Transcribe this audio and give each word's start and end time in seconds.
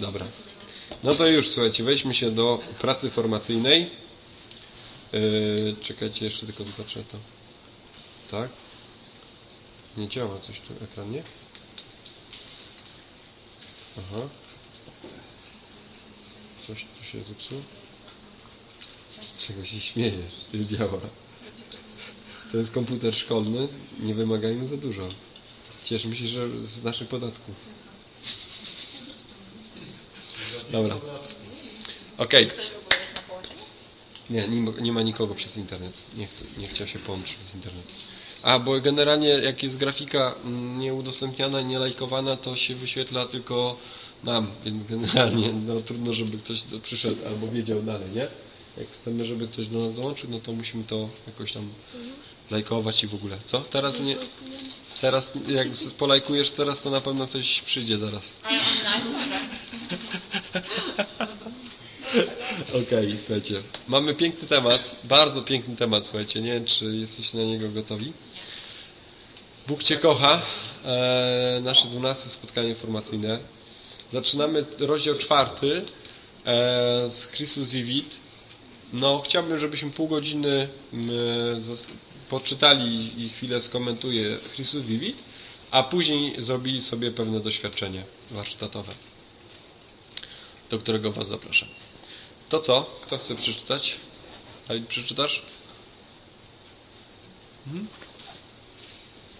Dobra. 0.00 0.26
No 1.02 1.14
to 1.14 1.26
już, 1.26 1.50
słuchajcie, 1.50 1.84
weźmy 1.84 2.14
się 2.14 2.30
do 2.30 2.60
pracy 2.78 3.10
formacyjnej. 3.10 3.90
Yy, 5.12 5.76
czekajcie, 5.80 6.24
jeszcze 6.24 6.46
tylko 6.46 6.64
zobaczę 6.64 7.04
to. 7.04 7.18
Tak? 8.30 8.50
Nie 9.96 10.08
działa 10.08 10.40
coś 10.40 10.60
tu 10.60 10.72
ekran, 10.84 11.10
nie? 11.10 11.22
Aha. 13.98 14.28
Coś 16.66 16.86
tu 16.98 17.04
się 17.04 17.24
zepsuło? 17.24 17.60
Czego 19.38 19.64
się 19.64 19.80
śmiejesz? 19.80 20.32
Nie 20.54 20.66
działa. 20.66 21.00
To 22.52 22.58
jest 22.58 22.70
komputer 22.70 23.14
szkolny, 23.14 23.68
nie 24.00 24.14
wymagajmy 24.14 24.66
za 24.66 24.76
dużo. 24.76 25.08
Cieszmy 25.84 26.16
się, 26.16 26.26
że 26.26 26.58
z 26.58 26.82
naszych 26.82 27.08
podatków. 27.08 27.54
Dobra. 30.76 30.96
Okej. 32.18 32.46
Ktoś 32.46 32.64
w 32.66 32.68
ogóle 32.76 33.00
jest 33.00 33.14
na 33.16 33.22
połączeniu? 33.22 33.60
Nie, 34.30 34.48
nie, 34.48 34.60
ma- 34.60 34.80
nie 34.80 34.92
ma 34.92 35.02
nikogo 35.02 35.34
przez 35.34 35.56
internet. 35.56 35.92
Nie, 36.16 36.26
ch- 36.26 36.58
nie 36.58 36.66
chciał 36.68 36.86
się 36.86 36.98
połączyć 36.98 37.34
przez 37.36 37.54
internet. 37.54 37.84
A, 38.42 38.58
bo 38.58 38.80
generalnie 38.80 39.28
jak 39.28 39.62
jest 39.62 39.76
grafika 39.76 40.34
mm, 40.44 40.80
nieudostępniana 40.80 41.60
nielajkowana, 41.62 42.36
to 42.36 42.56
się 42.56 42.74
wyświetla 42.74 43.26
tylko 43.26 43.76
nam, 44.24 44.46
więc 44.64 44.82
generalnie 44.84 45.52
no, 45.52 45.80
trudno, 45.80 46.12
żeby 46.12 46.38
ktoś 46.38 46.62
przyszedł 46.82 47.26
albo 47.26 47.48
wiedział 47.48 47.82
dalej, 47.82 48.08
nie? 48.14 48.26
Jak 48.78 48.90
chcemy, 48.92 49.26
żeby 49.26 49.48
ktoś 49.48 49.66
do 49.68 49.78
nas 49.86 49.94
dołączył, 49.94 50.30
no 50.30 50.40
to 50.40 50.52
musimy 50.52 50.84
to 50.84 51.08
jakoś 51.26 51.52
tam 51.52 51.68
lajkować 52.50 53.04
i 53.04 53.06
w 53.06 53.14
ogóle. 53.14 53.38
Co? 53.44 53.60
Teraz 53.60 54.00
nie... 54.00 54.16
Teraz 55.00 55.32
jak 55.48 55.68
polajkujesz 55.98 56.50
teraz, 56.50 56.80
to 56.82 56.90
na 56.90 57.00
pewno 57.00 57.26
ktoś 57.26 57.60
przyjdzie 57.62 57.98
zaraz. 57.98 58.32
Okej, 62.82 63.16
słuchajcie. 63.18 63.62
Mamy 63.88 64.14
piękny 64.14 64.48
temat, 64.48 64.90
bardzo 65.04 65.42
piękny 65.42 65.76
temat, 65.76 66.06
słuchajcie. 66.06 66.40
Nie 66.40 66.52
wiem, 66.52 66.64
czy 66.64 66.84
jesteście 66.84 67.38
na 67.38 67.44
niego 67.44 67.70
gotowi. 67.70 68.12
Bóg 69.68 69.82
Cię 69.82 69.96
kocha. 69.96 70.42
E, 70.84 71.60
nasze 71.62 71.88
12 71.88 72.30
spotkanie 72.30 72.68
informacyjne. 72.68 73.38
Zaczynamy 74.12 74.64
rozdział 74.78 75.14
czwarty 75.14 75.82
e, 76.44 77.10
z 77.10 77.28
Christus 77.28 77.68
Vivit. 77.68 78.20
No, 78.92 79.22
chciałbym, 79.24 79.58
żebyśmy 79.58 79.90
pół 79.90 80.08
godziny 80.08 80.68
poczytali 82.28 83.24
i 83.24 83.28
chwilę 83.28 83.62
skomentuję 83.62 84.38
Christus 84.54 84.82
Vivit, 84.82 85.16
a 85.70 85.82
później 85.82 86.34
zrobili 86.38 86.82
sobie 86.82 87.10
pewne 87.10 87.40
doświadczenie 87.40 88.04
warsztatowe, 88.30 88.92
do 90.70 90.78
którego 90.78 91.12
Was 91.12 91.28
zapraszam. 91.28 91.68
To 92.48 92.60
co? 92.60 92.90
Kto 93.02 93.18
chce 93.18 93.34
przeczytać? 93.34 93.96
Dawid, 94.68 94.86
przeczytasz? 94.86 95.42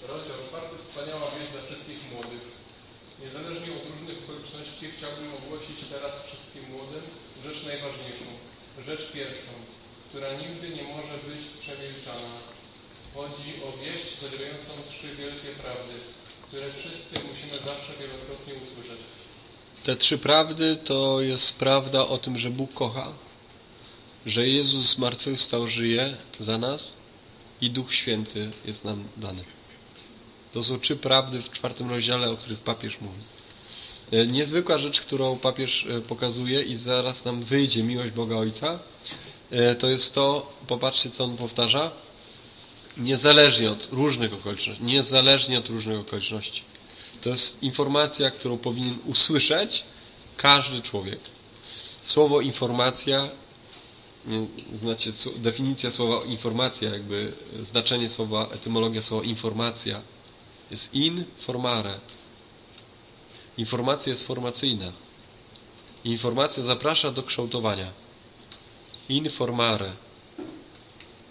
Rozdział 0.09 0.37
czwarty. 0.49 0.75
Wspaniała 0.83 1.31
wieść 1.31 1.53
dla 1.53 1.63
wszystkich 1.63 2.01
młodych. 2.13 2.45
Niezależnie 3.23 3.71
od 3.79 3.89
różnych 3.93 4.19
okoliczności 4.25 4.85
chciałbym 4.97 5.29
ogłosić 5.39 5.79
teraz 5.93 6.15
wszystkim 6.27 6.63
młodym 6.73 7.05
rzecz 7.45 7.61
najważniejszą, 7.71 8.29
rzecz 8.89 9.05
pierwszą, 9.17 9.55
która 10.09 10.29
nigdy 10.43 10.67
nie 10.77 10.85
może 10.95 11.17
być 11.29 11.43
przemilczana. 11.63 12.33
Chodzi 13.15 13.51
o 13.67 13.69
wieść 13.83 14.09
zawierającą 14.23 14.73
trzy 14.91 15.09
wielkie 15.21 15.51
prawdy, 15.63 15.97
które 16.47 16.67
wszyscy 16.73 17.15
musimy 17.29 17.57
zawsze 17.71 17.93
wielokrotnie 18.01 18.55
usłyszeć. 18.65 19.01
Te 19.87 19.97
trzy 19.97 20.19
prawdy 20.19 20.77
to 20.77 21.20
jest 21.20 21.53
prawda 21.53 22.06
o 22.06 22.19
tym, 22.19 22.39
że 22.39 22.51
Bóg 22.51 22.75
kocha, 22.75 23.12
że 24.27 24.48
Jezus 24.48 24.95
zmartwychwstał, 24.95 25.69
żyje 25.69 26.17
za 26.41 26.59
nas 26.59 26.93
i 27.61 27.71
Duch 27.71 27.94
Święty 27.94 28.50
jest 28.65 28.84
nam 28.84 29.05
dany. 29.16 29.44
To 30.53 30.65
są 30.65 30.81
trzy 30.81 30.97
prawdy 30.97 31.43
w 31.43 31.50
czwartym 31.50 31.91
rozdziale, 31.91 32.31
o 32.31 32.37
których 32.37 32.59
papież 32.59 32.99
mówi. 33.00 33.19
E, 34.12 34.27
Niezwykła 34.27 34.78
rzecz, 34.78 35.00
którą 35.00 35.38
papież 35.38 35.87
e, 35.87 36.00
pokazuje 36.00 36.62
i 36.62 36.77
zaraz 36.77 37.25
nam 37.25 37.43
wyjdzie 37.43 37.82
miłość 37.82 38.11
Boga 38.11 38.37
Ojca, 38.37 38.78
e, 39.50 39.75
to 39.75 39.88
jest 39.88 40.15
to, 40.15 40.53
popatrzcie 40.66 41.11
co 41.11 41.25
on 41.25 41.37
powtarza, 41.37 41.91
niezależnie 42.97 43.71
od 43.71 43.88
różnych 43.93 44.34
okoliczności, 44.34 44.84
niezależnie 44.84 45.59
od 45.59 45.69
różnych 45.69 46.00
okoliczności. 46.00 46.66
To 47.26 47.31
jest 47.31 47.62
informacja, 47.62 48.31
którą 48.31 48.59
powinien 48.59 48.98
usłyszeć 49.06 49.84
każdy 50.37 50.82
człowiek. 50.82 51.19
Słowo 52.03 52.41
informacja, 52.41 53.28
znacie 54.75 55.12
definicja 55.37 55.92
słowa 55.92 56.25
informacja, 56.25 56.91
jakby 56.91 57.32
znaczenie 57.60 58.09
słowa, 58.09 58.48
etymologia 58.53 59.03
słowa 59.03 59.25
informacja 59.25 60.03
jest 60.70 60.94
in 60.94 61.25
formare. 61.38 62.00
Informacja 63.58 64.10
jest 64.10 64.26
formacyjna. 64.26 64.93
Informacja 66.04 66.62
zaprasza 66.62 67.10
do 67.10 67.22
kształtowania. 67.22 67.93
Informare. 69.08 69.93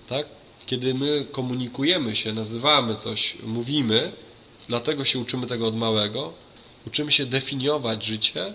Tak? 0.09 0.27
Kiedy 0.66 0.94
my 0.94 1.25
komunikujemy 1.31 2.16
się, 2.16 2.33
nazywamy 2.33 2.95
coś, 2.95 3.38
mówimy, 3.44 4.25
dlatego 4.68 5.06
się 5.06 5.20
uczymy 5.20 5.48
tego 5.48 5.68
od 5.68 5.76
małego, 5.76 6.34
uczymy 6.88 7.12
się 7.12 7.26
definiować 7.26 8.06
życie, 8.06 8.53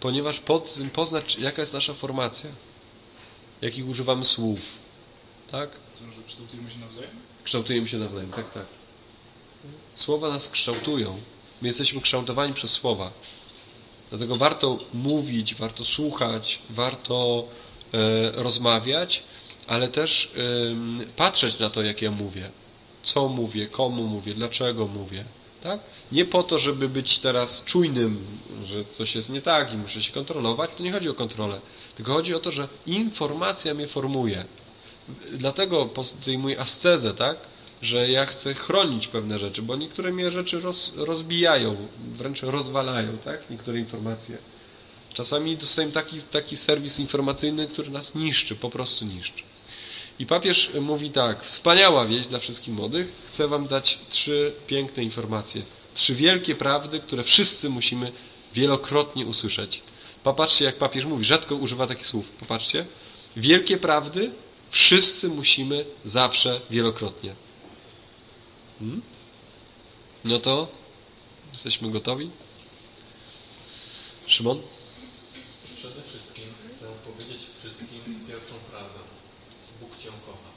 ponieważ 0.00 0.40
pod, 0.40 0.78
poznać, 0.92 1.36
jaka 1.36 1.62
jest 1.62 1.74
nasza 1.74 1.94
formacja, 1.94 2.50
jakich 3.62 3.88
używamy 3.88 4.24
słów. 4.24 4.60
Tak? 5.50 5.70
Co, 5.94 6.04
że 6.04 6.22
kształtujemy 6.26 6.70
się 6.70 6.78
nawzajem? 6.78 7.10
Kształtujemy 7.44 7.88
się 7.88 7.98
nawzajem, 7.98 8.30
tak, 8.30 8.52
tak. 8.54 8.66
Słowa 9.94 10.28
nas 10.28 10.48
kształtują. 10.48 11.20
My 11.62 11.68
jesteśmy 11.68 12.00
kształtowani 12.00 12.54
przez 12.54 12.70
słowa. 12.70 13.12
Dlatego 14.10 14.34
warto 14.34 14.78
mówić, 14.94 15.54
warto 15.54 15.84
słuchać, 15.84 16.58
warto 16.70 17.44
e, 17.92 18.32
rozmawiać, 18.32 19.22
ale 19.66 19.88
też 19.88 20.32
em, 20.70 21.04
patrzeć 21.16 21.58
na 21.58 21.70
to, 21.70 21.82
jak 21.82 22.02
ja 22.02 22.10
mówię. 22.10 22.50
Co 23.04 23.28
mówię, 23.28 23.66
komu 23.66 24.06
mówię, 24.06 24.34
dlaczego 24.34 24.86
mówię. 24.86 25.24
Tak? 25.62 25.80
Nie 26.12 26.24
po 26.24 26.42
to, 26.42 26.58
żeby 26.58 26.88
być 26.88 27.18
teraz 27.18 27.64
czujnym, 27.64 28.26
że 28.64 28.84
coś 28.84 29.14
jest 29.14 29.30
nie 29.30 29.42
tak 29.42 29.72
i 29.72 29.76
muszę 29.76 30.02
się 30.02 30.12
kontrolować, 30.12 30.70
to 30.76 30.82
nie 30.82 30.92
chodzi 30.92 31.08
o 31.08 31.14
kontrolę. 31.14 31.60
Tylko 31.96 32.12
chodzi 32.12 32.34
o 32.34 32.40
to, 32.40 32.52
że 32.52 32.68
informacja 32.86 33.74
mnie 33.74 33.88
formuje. 33.88 34.44
Dlatego 35.32 35.86
podejmuję 35.86 36.60
ascezę, 36.60 37.14
tak? 37.14 37.36
Że 37.82 38.10
ja 38.10 38.26
chcę 38.26 38.54
chronić 38.54 39.06
pewne 39.06 39.38
rzeczy, 39.38 39.62
bo 39.62 39.76
niektóre 39.76 40.12
mnie 40.12 40.30
rzeczy 40.30 40.60
roz, 40.60 40.92
rozbijają, 40.96 41.76
wręcz 42.12 42.42
rozwalają, 42.42 43.18
tak? 43.18 43.50
Niektóre 43.50 43.78
informacje. 43.78 44.38
Czasami 45.14 45.56
dostajemy 45.56 45.92
taki, 45.92 46.20
taki 46.20 46.56
serwis 46.56 46.98
informacyjny, 46.98 47.66
który 47.66 47.90
nas 47.90 48.14
niszczy, 48.14 48.56
po 48.56 48.70
prostu 48.70 49.04
niszczy. 49.04 49.42
I 50.18 50.26
papież 50.26 50.70
mówi 50.80 51.10
tak, 51.10 51.44
wspaniała 51.44 52.06
wieść 52.06 52.28
dla 52.28 52.38
wszystkich 52.38 52.74
młodych, 52.74 53.12
chcę 53.26 53.48
wam 53.48 53.66
dać 53.66 53.98
trzy 54.10 54.52
piękne 54.66 55.02
informacje. 55.02 55.62
Trzy 55.94 56.14
wielkie 56.14 56.54
prawdy, 56.54 57.00
które 57.00 57.24
wszyscy 57.24 57.70
musimy 57.70 58.12
wielokrotnie 58.54 59.26
usłyszeć. 59.26 59.82
Popatrzcie, 60.22 60.64
jak 60.64 60.78
papież 60.78 61.04
mówi, 61.04 61.24
rzadko 61.24 61.54
używa 61.54 61.86
takich 61.86 62.06
słów. 62.06 62.28
Popatrzcie. 62.28 62.86
Wielkie 63.36 63.76
prawdy 63.76 64.30
wszyscy 64.70 65.28
musimy 65.28 65.84
zawsze 66.04 66.60
wielokrotnie. 66.70 67.34
Hmm? 68.78 69.02
No 70.24 70.38
to 70.38 70.68
jesteśmy 71.52 71.90
gotowi? 71.90 72.30
Szymon? 74.26 74.62
Przede 75.76 76.02
wszystkim 76.02 76.44
chcę 76.76 76.86
powiedzieć 77.04 77.40
wszystkim 77.60 78.26
pierwszą 78.28 78.54
prawdę. 78.70 78.93
Cię 80.04 80.10
kocha. 80.26 80.50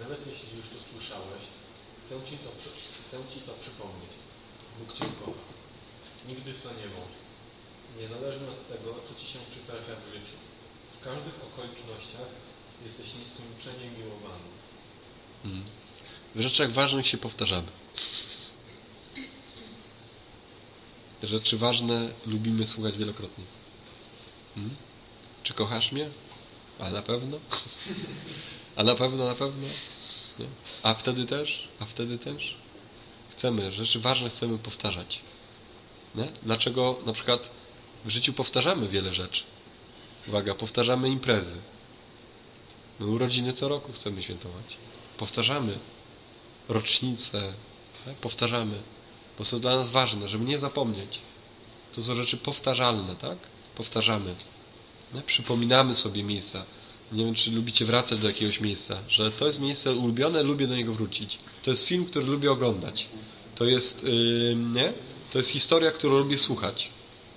Nawet 0.00 0.20
jeśli 0.30 0.56
już 0.58 0.66
to 0.72 0.78
słyszałeś, 0.90 1.42
chcę 2.02 2.14
Ci 2.26 2.36
to, 2.44 2.50
chcę 3.04 3.16
Ci 3.32 3.40
to 3.46 3.52
przypomnieć. 3.62 4.14
Bóg 4.78 4.90
Cię 4.98 5.06
kocha. 5.20 5.48
Nigdy 6.28 6.52
w 6.54 6.62
to 6.62 6.68
nie 6.68 6.88
wątp. 6.94 7.18
Niezależnie 8.00 8.48
od 8.56 8.68
tego, 8.68 8.88
co 9.06 9.12
Ci 9.20 9.26
się 9.32 9.38
przytrafia 9.50 9.94
w 10.00 10.08
życiu. 10.14 10.36
W 10.96 11.04
każdych 11.04 11.36
okolicznościach 11.48 12.30
jesteś 12.86 13.08
nieskończenie 13.18 13.86
miłowany. 13.98 14.50
Hmm. 15.42 15.64
W 16.34 16.40
rzeczach 16.40 16.72
ważnych 16.72 17.06
się 17.06 17.18
powtarzamy. 17.18 17.68
Rzeczy 21.22 21.58
ważne 21.58 22.12
lubimy 22.26 22.66
słuchać 22.66 22.98
wielokrotnie. 22.98 23.44
Hmm? 24.54 24.76
Czy 25.42 25.54
kochasz 25.54 25.92
mnie? 25.92 26.10
A 26.78 26.90
na 26.90 27.02
pewno? 27.02 27.38
A 28.76 28.82
na 28.82 28.94
pewno, 28.94 29.24
na 29.24 29.34
pewno? 29.34 29.68
Nie? 30.38 30.46
A 30.82 30.94
wtedy 30.94 31.24
też? 31.26 31.68
A 31.80 31.86
wtedy 31.86 32.18
też? 32.18 32.56
Chcemy, 33.30 33.72
rzeczy 33.72 34.00
ważne 34.00 34.30
chcemy 34.30 34.58
powtarzać. 34.58 35.20
Nie? 36.14 36.28
Dlaczego 36.42 36.98
na 37.06 37.12
przykład 37.12 37.50
W 38.04 38.10
życiu 38.10 38.32
powtarzamy 38.32 38.88
wiele 38.88 39.14
rzeczy. 39.14 39.42
Uwaga, 40.28 40.54
powtarzamy 40.54 41.08
imprezy. 41.08 41.56
My 43.00 43.06
urodziny 43.06 43.52
co 43.52 43.68
roku 43.68 43.92
chcemy 43.92 44.22
świętować. 44.22 44.76
Powtarzamy 45.18 45.78
rocznice, 46.68 47.52
tak? 48.04 48.14
powtarzamy, 48.14 48.82
bo 49.38 49.44
są 49.44 49.60
dla 49.60 49.76
nas 49.76 49.90
ważne, 49.90 50.28
żeby 50.28 50.44
nie 50.44 50.58
zapomnieć. 50.58 51.18
To 51.92 52.02
są 52.02 52.14
rzeczy 52.14 52.36
powtarzalne, 52.36 53.16
tak? 53.16 53.38
Powtarzamy. 53.74 54.34
Nie? 55.14 55.22
Przypominamy 55.22 55.94
sobie 55.94 56.22
miejsca. 56.22 56.64
Nie 57.12 57.24
wiem, 57.24 57.34
czy 57.34 57.50
lubicie 57.50 57.84
wracać 57.84 58.18
do 58.18 58.28
jakiegoś 58.28 58.60
miejsca, 58.60 58.98
że 59.08 59.30
to 59.30 59.46
jest 59.46 59.60
miejsce 59.60 59.92
ulubione, 59.92 60.42
lubię 60.42 60.66
do 60.66 60.76
niego 60.76 60.94
wrócić. 60.94 61.38
To 61.62 61.70
jest 61.70 61.86
film, 61.86 62.04
który 62.04 62.26
lubię 62.26 62.52
oglądać. 62.52 63.08
To 63.54 63.64
jest, 63.64 64.04
yy, 64.04 64.56
nie? 64.74 64.92
To 65.32 65.38
jest 65.38 65.50
historia, 65.50 65.90
którą 65.90 66.18
lubię 66.18 66.38
słuchać. 66.38 66.88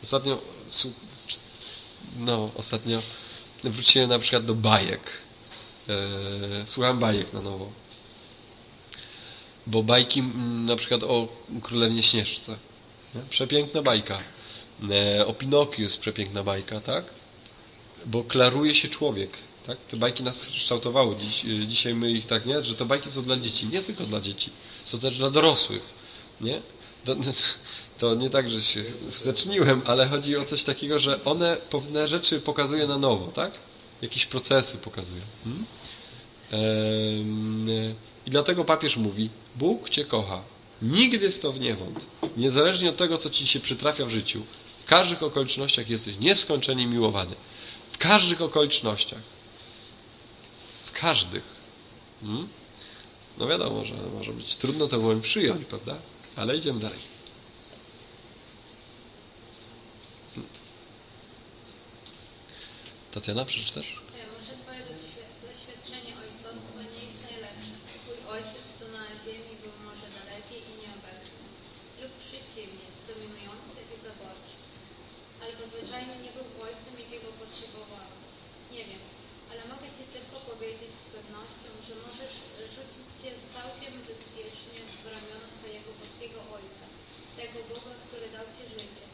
Ostatnio, 0.03 0.41
no, 2.19 2.51
ostatnio 2.55 3.01
wróciłem 3.63 4.09
na 4.09 4.19
przykład 4.19 4.45
do 4.45 4.55
bajek. 4.55 5.01
Yy, 5.87 5.95
słuchałem 6.65 6.99
bajek 6.99 7.33
na 7.33 7.41
nowo. 7.41 7.71
Bo 9.67 9.83
bajki 9.83 10.23
na 10.65 10.75
przykład 10.75 11.03
o 11.03 11.27
Królewnie 11.61 12.03
Śnieżce. 12.03 12.57
Nie? 13.15 13.21
Przepiękna 13.29 13.81
bajka. 13.81 14.19
E, 14.91 15.25
O 15.27 15.33
Pinokiu 15.33 15.81
jest 15.81 15.99
przepiękna 15.99 16.43
bajka, 16.43 16.81
tak? 16.81 17.13
Bo 18.07 18.23
klaruje 18.23 18.75
się 18.75 18.87
człowiek. 18.87 19.37
Tak? 19.67 19.77
Te 19.77 19.97
bajki 19.97 20.23
nas 20.23 20.45
kształtowały. 20.45 21.15
Dziś, 21.15 21.45
e, 21.45 21.67
dzisiaj 21.67 21.93
my 21.95 22.11
ich 22.11 22.25
tak 22.25 22.45
nie, 22.45 22.63
że 22.63 22.75
to 22.75 22.85
bajki 22.85 23.11
są 23.11 23.21
dla 23.23 23.37
dzieci. 23.37 23.67
Nie 23.67 23.81
tylko 23.81 24.03
dla 24.03 24.21
dzieci. 24.21 24.49
Są 24.83 24.99
też 24.99 25.17
dla 25.17 25.29
dorosłych. 25.29 25.81
Nie? 26.41 26.61
To, 27.05 27.15
to 27.99 28.15
nie 28.15 28.29
tak, 28.29 28.49
że 28.49 28.63
się 28.63 28.83
wsteczniłem, 29.11 29.81
ale 29.85 30.07
chodzi 30.07 30.37
o 30.37 30.45
coś 30.45 30.63
takiego, 30.63 30.99
że 30.99 31.23
one 31.23 31.57
pewne 31.69 32.07
rzeczy 32.07 32.39
pokazuje 32.39 32.87
na 32.87 32.97
nowo, 32.97 33.31
tak? 33.31 33.51
Jakieś 34.01 34.25
procesy 34.25 34.77
pokazują. 34.77 35.21
Hmm? 35.43 35.65
Em, 36.51 37.69
I 38.25 38.29
dlatego 38.29 38.65
papież 38.65 38.97
mówi, 38.97 39.29
Bóg 39.55 39.89
Cię 39.89 40.05
kocha. 40.05 40.43
Nigdy 40.81 41.31
w 41.31 41.39
to 41.39 41.53
nie 41.53 41.75
wątp. 41.75 42.05
Niezależnie 42.37 42.89
od 42.89 42.97
tego, 42.97 43.17
co 43.17 43.29
Ci 43.29 43.47
się 43.47 43.59
przytrafia 43.59 44.05
w 44.05 44.09
życiu, 44.09 44.43
w 44.81 44.85
każdych 44.85 45.23
okolicznościach 45.23 45.89
jesteś 45.89 46.19
nieskończenie 46.19 46.87
miłowany. 46.87 47.35
W 47.97 47.99
każdych 47.99 48.41
okolicznościach. 48.41 49.21
W 50.85 50.91
każdych. 50.91 51.43
Hmm? 52.21 52.47
No 53.37 53.47
wiadomo, 53.47 53.85
że 53.85 53.93
może 54.13 54.33
być 54.33 54.55
trudno 54.55 54.87
to 54.87 54.99
moim 54.99 55.21
przyjąć, 55.21 55.65
prawda? 55.65 55.95
Ale 56.35 56.57
idziemy 56.57 56.79
dalej. 56.79 56.99
Hmm. 60.35 60.49
Tatiana, 63.13 63.45
przeczytasz? 63.45 63.89
Może 64.37 64.53
Twoje 64.63 64.81
doświ- 64.91 65.31
doświadczenie 65.47 66.11
ojcostwa 66.23 66.79
nie 66.93 67.01
jest 67.07 67.19
najlepsze. 67.29 67.73
Twój 68.03 68.19
ojciec 68.35 68.65
to 68.79 68.85
na 68.97 69.03
ziemi 69.23 69.53
był 69.63 69.73
może 69.87 70.07
daleki 70.19 70.55
i 70.69 70.73
nieobecny. 70.81 71.39
Lub 72.01 72.13
przeciwnie, 72.27 72.87
dominujący 73.09 73.79
i 73.95 73.97
zaborczy. 74.07 74.55
Albo 75.43 75.61
zwyczajnie 75.71 76.15
nie 76.25 76.31
był 76.37 76.47
ojcem, 76.65 76.93
jakiego 77.03 77.29
potrzebowałeś. 77.41 78.23
Nie 78.75 78.83
wiem, 78.89 79.03
ale 79.51 79.61
mogę 79.71 79.87
Ci 79.97 80.03
tylko 80.15 80.37
powiedzieć 80.49 80.91
z 81.03 81.07
pewnością, 81.15 81.69
że 81.87 81.93
możesz 82.05 82.35
rzucić 82.75 83.07
się 83.21 83.29
całkiem 83.55 83.93
bezpiecznie 84.09 84.79
w 85.03 85.05
ramiona 85.15 85.47
Twojego 85.57 85.89
boskiego 86.01 86.39
Ojca, 86.57 86.85
tego 87.39 87.59
Boga, 87.69 87.93
który 88.05 88.27
dał 88.35 88.47
Ci 88.55 88.63
życie 88.75 89.05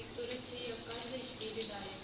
i 0.00 0.02
który 0.12 0.34
Ci 0.46 0.56
je 0.66 0.72
w 0.78 0.82
każdej 0.92 1.22
chwili 1.32 1.62
daje. 1.74 1.96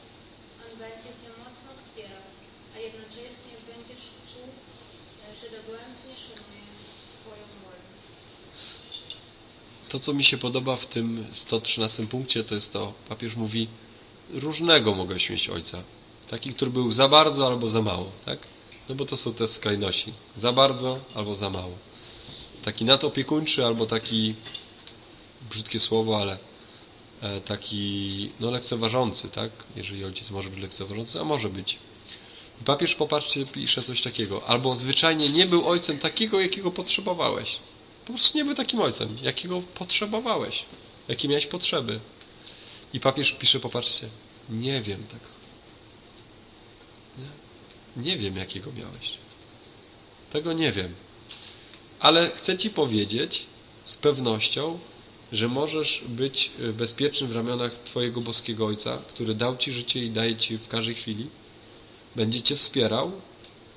On 0.64 0.70
będzie 0.82 1.12
Cię 1.20 1.30
mocno 1.44 1.70
wspierał, 1.80 2.26
a 2.74 2.76
jednocześnie 2.86 3.54
będziesz 3.70 4.04
czuł, 4.30 4.48
e, 5.24 5.26
że 5.38 5.46
dogłębnie 5.56 6.14
szanuje 6.26 6.68
Twoją 7.20 7.46
wolność. 7.62 8.08
To, 9.94 10.00
co 10.00 10.14
mi 10.14 10.24
się 10.24 10.38
podoba 10.38 10.76
w 10.76 10.86
tym 10.86 11.26
113 11.32 12.06
punkcie, 12.06 12.44
to 12.44 12.54
jest 12.54 12.72
to, 12.72 12.92
papież 13.08 13.36
mówi, 13.36 13.68
różnego 14.30 14.94
mogę 14.94 15.16
mieć 15.30 15.48
ojca. 15.48 15.82
Taki, 16.30 16.54
który 16.54 16.70
był 16.70 16.92
za 16.92 17.08
bardzo 17.08 17.46
albo 17.46 17.68
za 17.68 17.82
mało, 17.82 18.10
tak? 18.24 18.38
No 18.88 18.94
bo 18.94 19.04
to 19.04 19.16
są 19.16 19.34
te 19.34 19.48
skrajności. 19.48 20.12
Za 20.36 20.52
bardzo 20.52 20.98
albo 21.14 21.34
za 21.34 21.50
mało. 21.50 21.78
Taki 22.64 22.84
nadopiekuńczy 22.84 23.64
albo 23.64 23.86
taki, 23.86 24.34
brzydkie 25.50 25.80
słowo, 25.80 26.20
ale 26.20 26.38
e, 27.20 27.40
taki, 27.40 28.30
no 28.40 28.50
lekceważący, 28.50 29.28
tak? 29.28 29.50
Jeżeli 29.76 30.04
ojciec 30.04 30.30
może 30.30 30.50
być 30.50 30.60
lekceważący, 30.60 31.20
a 31.20 31.24
może 31.24 31.48
być. 31.48 31.78
I 32.60 32.64
papież, 32.64 32.94
popatrzcie, 32.94 33.46
pisze 33.46 33.82
coś 33.82 34.02
takiego. 34.02 34.46
Albo 34.46 34.76
zwyczajnie 34.76 35.28
nie 35.28 35.46
był 35.46 35.68
ojcem 35.68 35.98
takiego, 35.98 36.40
jakiego 36.40 36.70
potrzebowałeś. 36.70 37.58
Po 38.06 38.12
prostu 38.12 38.38
nie 38.38 38.44
był 38.44 38.54
takim 38.54 38.80
ojcem, 38.80 39.16
jakiego 39.22 39.60
potrzebowałeś, 39.60 40.64
jakie 41.08 41.28
miałeś 41.28 41.46
potrzeby. 41.46 42.00
I 42.92 43.00
papież 43.00 43.32
pisze, 43.32 43.60
popatrzcie, 43.60 44.08
nie 44.50 44.82
wiem 44.82 45.02
tego. 45.02 45.26
Nie? 47.18 48.04
nie 48.04 48.18
wiem, 48.18 48.36
jakiego 48.36 48.72
miałeś. 48.72 49.18
Tego 50.32 50.52
nie 50.52 50.72
wiem. 50.72 50.94
Ale 52.00 52.30
chcę 52.30 52.56
Ci 52.56 52.70
powiedzieć 52.70 53.46
z 53.84 53.96
pewnością, 53.96 54.78
że 55.32 55.48
możesz 55.48 56.02
być 56.08 56.50
y, 56.60 56.72
bezpieczny 56.72 57.26
w 57.26 57.36
ramionach 57.36 57.72
Twojego 57.84 58.20
boskiego 58.20 58.66
Ojca, 58.66 58.98
który 59.08 59.34
dał 59.34 59.56
Ci 59.56 59.72
życie 59.72 60.04
i 60.04 60.10
daje 60.10 60.36
Ci 60.36 60.58
w 60.58 60.68
każdej 60.68 60.94
chwili. 60.94 61.26
Będzie 62.16 62.42
Cię 62.42 62.56
wspierał, 62.56 63.12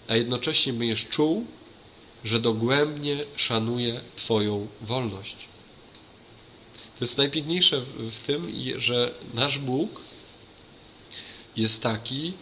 a 0.07 0.15
jednocześnie 0.15 0.73
będziesz 0.73 1.07
czuł, 1.07 1.45
że 2.23 2.39
dogłębnie 2.39 3.23
szanuje 3.35 4.01
Twoją 4.15 4.67
wolność. 4.81 5.35
To 6.99 7.03
jest 7.03 7.17
najpiękniejsze 7.17 7.81
w 7.97 8.19
tym, 8.19 8.53
że 8.77 9.13
nasz 9.33 9.59
Bóg 9.59 10.01
jest 11.55 11.83
taki, 11.83 12.33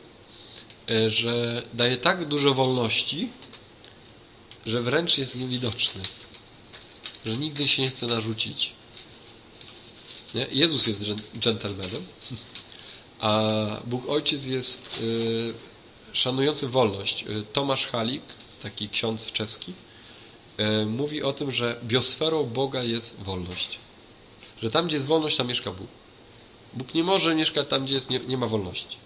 e, 0.89 1.10
że 1.10 1.63
daje 1.74 1.98
tak 1.98 2.25
dużo 2.27 2.54
wolności, 2.54 3.30
że 4.66 4.81
wręcz 4.81 5.18
jest 5.18 5.36
niewidoczny. 5.36 6.01
Że 7.25 7.38
nigdy 7.38 7.68
się 7.68 7.81
nie 7.81 7.89
chce 7.89 8.07
narzucić. 8.07 8.72
Nie? 10.36 10.48
Jezus 10.51 10.88
jest 10.88 11.01
dżen- 11.01 11.39
dżentelmenem, 11.39 12.06
a 13.19 13.42
Bóg 13.86 14.10
Ojciec 14.10 14.46
jest 14.46 15.00
y, 15.01 15.53
szanujący 16.13 16.67
wolność. 16.67 17.24
Y, 17.24 17.44
Tomasz 17.53 17.88
Halik, 17.88 18.24
taki 18.65 18.89
ksiądz 18.89 19.31
czeski, 19.31 19.74
y, 20.60 20.86
mówi 20.86 21.24
o 21.24 21.34
tym, 21.34 21.51
że 21.51 21.79
biosferą 21.84 22.43
Boga 22.43 22.84
jest 22.84 23.15
wolność. 23.24 23.79
Że 24.62 24.69
tam, 24.69 24.88
gdzie 24.88 24.95
jest 24.95 25.07
wolność, 25.07 25.38
tam 25.38 25.48
mieszka 25.48 25.72
Bóg. 25.72 25.88
Bóg 26.74 26.93
nie 26.93 27.03
może 27.03 27.36
mieszkać 27.36 27.67
tam, 27.67 27.86
gdzie 27.86 27.93
jest, 27.93 28.10
nie, 28.10 28.19
nie 28.19 28.38
ma 28.38 28.48
wolności. 28.48 28.98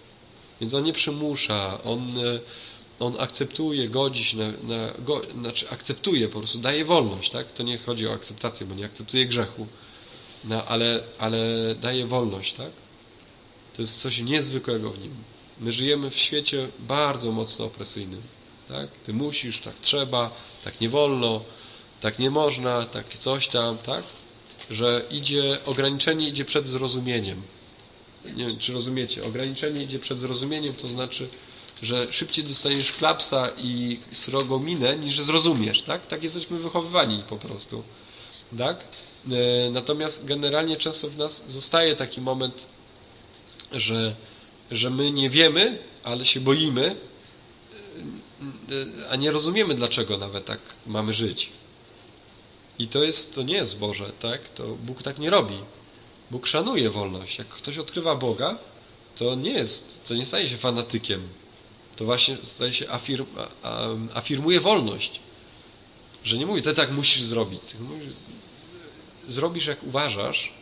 Więc 0.60 0.74
On 0.74 0.82
nie 0.82 0.92
przymusza, 0.92 1.82
On, 1.82 2.18
y, 2.18 2.40
on 3.00 3.16
akceptuje, 3.18 3.88
godzi 3.88 4.24
się 4.24 4.36
na, 4.36 4.46
na 4.46 4.92
go, 4.98 5.22
znaczy 5.40 5.70
akceptuje 5.70 6.28
po 6.28 6.38
prostu, 6.38 6.58
daje 6.58 6.84
wolność, 6.84 7.30
tak? 7.30 7.52
To 7.52 7.62
nie 7.62 7.78
chodzi 7.78 8.08
o 8.08 8.12
akceptację, 8.12 8.66
bo 8.66 8.74
nie 8.74 8.84
akceptuje 8.84 9.26
grzechu, 9.26 9.66
no, 10.44 10.64
ale, 10.64 11.02
ale 11.18 11.38
daje 11.80 12.06
wolność, 12.06 12.52
tak? 12.52 12.72
To 13.76 13.82
jest 13.82 14.00
coś 14.00 14.18
niezwykłego 14.18 14.90
w 14.90 14.98
nim. 14.98 15.14
My 15.60 15.72
żyjemy 15.72 16.10
w 16.10 16.16
świecie 16.16 16.68
bardzo 16.78 17.32
mocno 17.32 17.64
opresyjnym. 17.64 18.22
Tak? 18.70 18.90
Ty 19.06 19.12
musisz, 19.12 19.60
tak 19.60 19.74
trzeba, 19.82 20.30
tak 20.64 20.80
nie 20.80 20.88
wolno, 20.88 21.40
tak 22.00 22.18
nie 22.18 22.30
można, 22.30 22.84
tak 22.84 23.18
coś 23.18 23.48
tam, 23.48 23.78
tak? 23.78 24.04
Że 24.70 25.02
idzie, 25.10 25.58
ograniczenie 25.66 26.28
idzie 26.28 26.44
przed 26.44 26.66
zrozumieniem. 26.66 27.42
Nie 28.24 28.46
wiem, 28.46 28.58
czy 28.58 28.72
rozumiecie. 28.72 29.24
Ograniczenie 29.24 29.82
idzie 29.82 29.98
przed 29.98 30.18
zrozumieniem, 30.18 30.74
to 30.74 30.88
znaczy, 30.88 31.28
że 31.82 32.12
szybciej 32.12 32.44
dostaniesz 32.44 32.92
klapsa 32.92 33.50
i 33.58 33.98
srogą 34.12 34.58
minę, 34.58 34.96
niż 34.96 35.20
zrozumiesz, 35.20 35.82
tak? 35.82 36.06
Tak 36.06 36.22
jesteśmy 36.22 36.58
wychowywani 36.58 37.22
po 37.28 37.36
prostu. 37.36 37.82
Tak? 38.58 38.84
E, 39.30 39.70
Natomiast 39.70 40.24
generalnie 40.24 40.76
często 40.76 41.08
w 41.10 41.16
nas 41.16 41.44
zostaje 41.46 41.96
taki 41.96 42.20
moment, 42.20 42.66
że, 43.72 44.14
że 44.70 44.90
my 44.90 45.10
nie 45.10 45.30
wiemy, 45.30 45.78
ale 46.02 46.26
się 46.26 46.40
boimy, 46.40 46.96
a 49.10 49.16
nie 49.16 49.30
rozumiemy, 49.30 49.74
dlaczego 49.74 50.18
nawet 50.18 50.44
tak 50.44 50.60
mamy 50.86 51.12
żyć. 51.12 51.50
I 52.78 52.88
to 52.88 53.04
jest, 53.04 53.34
to 53.34 53.42
nie 53.42 53.54
jest 53.54 53.78
Boże, 53.78 54.12
tak? 54.20 54.48
To 54.48 54.66
Bóg 54.66 55.02
tak 55.02 55.18
nie 55.18 55.30
robi. 55.30 55.58
Bóg 56.30 56.46
szanuje 56.46 56.90
wolność. 56.90 57.38
Jak 57.38 57.48
ktoś 57.48 57.78
odkrywa 57.78 58.16
Boga, 58.16 58.58
to 59.16 59.34
nie 59.34 59.50
jest, 59.50 60.04
to 60.08 60.14
nie 60.14 60.26
staje 60.26 60.48
się 60.48 60.56
fanatykiem. 60.56 61.28
To 61.96 62.04
właśnie 62.04 62.36
staje 62.42 62.74
się 62.74 62.90
afirm, 62.90 63.26
afirmuje 64.14 64.60
wolność. 64.60 65.20
Że 66.24 66.38
nie 66.38 66.46
mówi, 66.46 66.62
ty 66.62 66.74
tak 66.74 66.92
musisz 66.92 67.22
zrobić. 67.22 67.60
Tylko 67.60 67.84
mówi, 67.84 68.06
zrobisz 69.28 69.66
jak 69.66 69.82
uważasz, 69.82 70.52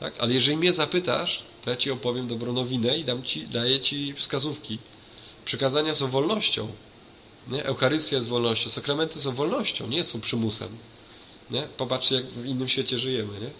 tak? 0.00 0.14
ale 0.18 0.34
jeżeli 0.34 0.56
mnie 0.56 0.72
zapytasz, 0.72 1.42
to 1.62 1.70
ja 1.70 1.76
Ci 1.76 1.90
opowiem 1.90 2.26
dobrą 2.26 2.52
nowinę 2.52 2.98
i 2.98 3.04
dam 3.04 3.22
ci, 3.22 3.46
daję 3.48 3.80
Ci 3.80 4.14
wskazówki. 4.14 4.78
Przykazania 5.44 5.94
są 5.94 6.10
wolnością. 6.10 6.68
Nie? 7.48 7.64
Eucharystia 7.64 8.16
jest 8.16 8.28
wolnością, 8.28 8.70
sakramenty 8.70 9.20
są 9.20 9.32
wolnością, 9.32 9.86
nie 9.86 10.04
są 10.04 10.20
przymusem. 10.20 10.68
Nie? 11.50 11.62
Popatrzcie, 11.62 12.14
jak 12.14 12.24
w 12.24 12.46
innym 12.46 12.68
świecie 12.68 12.98
żyjemy. 12.98 13.32
Nie? 13.40 13.50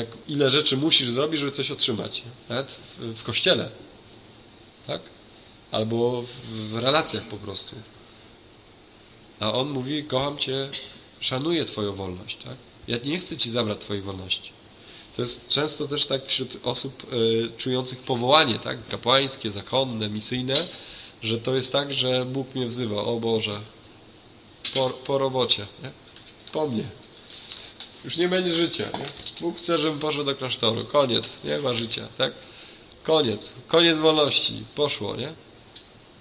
Jak 0.00 0.08
ile 0.28 0.50
rzeczy 0.50 0.76
musisz 0.76 1.10
zrobić, 1.10 1.40
żeby 1.40 1.52
coś 1.52 1.70
otrzymać. 1.70 2.22
Nawet 2.48 2.78
w, 2.98 3.14
w 3.14 3.22
kościele. 3.22 3.70
Tak? 4.86 5.00
Albo 5.70 6.22
w, 6.22 6.28
w 6.70 6.78
relacjach 6.78 7.22
po 7.22 7.36
prostu. 7.36 7.76
A 9.40 9.52
on 9.52 9.70
mówi, 9.70 10.04
kocham 10.04 10.38
Cię, 10.38 10.70
szanuję 11.20 11.64
Twoją 11.64 11.94
wolność. 11.94 12.38
Tak? 12.44 12.56
Ja 12.88 12.96
nie 13.04 13.18
chcę 13.18 13.36
Ci 13.36 13.50
zabrać 13.50 13.78
Twojej 13.78 14.02
wolności. 14.02 14.52
To 15.16 15.22
jest 15.22 15.48
często 15.48 15.88
też 15.88 16.06
tak 16.06 16.26
wśród 16.26 16.60
osób 16.62 17.12
y, 17.12 17.50
czujących 17.58 17.98
powołanie, 17.98 18.58
tak? 18.58 18.88
kapłańskie, 18.88 19.50
zakonne, 19.50 20.08
misyjne, 20.08 20.68
że 21.22 21.38
to 21.38 21.54
jest 21.54 21.72
tak, 21.72 21.92
że 21.94 22.24
Bóg 22.24 22.54
mnie 22.54 22.66
wzywa, 22.66 23.02
o 23.02 23.20
Boże, 23.20 23.60
po, 24.74 24.90
po 24.90 25.18
robocie, 25.18 25.66
nie? 25.82 25.90
po 26.52 26.68
mnie. 26.68 26.84
Już 28.04 28.16
nie 28.16 28.28
będzie 28.28 28.54
życia. 28.54 28.84
Nie? 28.84 29.06
Bóg 29.40 29.58
chce, 29.58 29.78
żebym 29.78 29.98
poszedł 29.98 30.24
do 30.24 30.34
klasztoru. 30.34 30.84
Koniec, 30.84 31.38
nie 31.44 31.58
ma 31.58 31.74
życia. 31.74 32.08
Tak? 32.18 32.32
Koniec. 33.02 33.52
Koniec 33.68 33.98
wolności. 33.98 34.64
Poszło, 34.74 35.16
nie? 35.16 35.32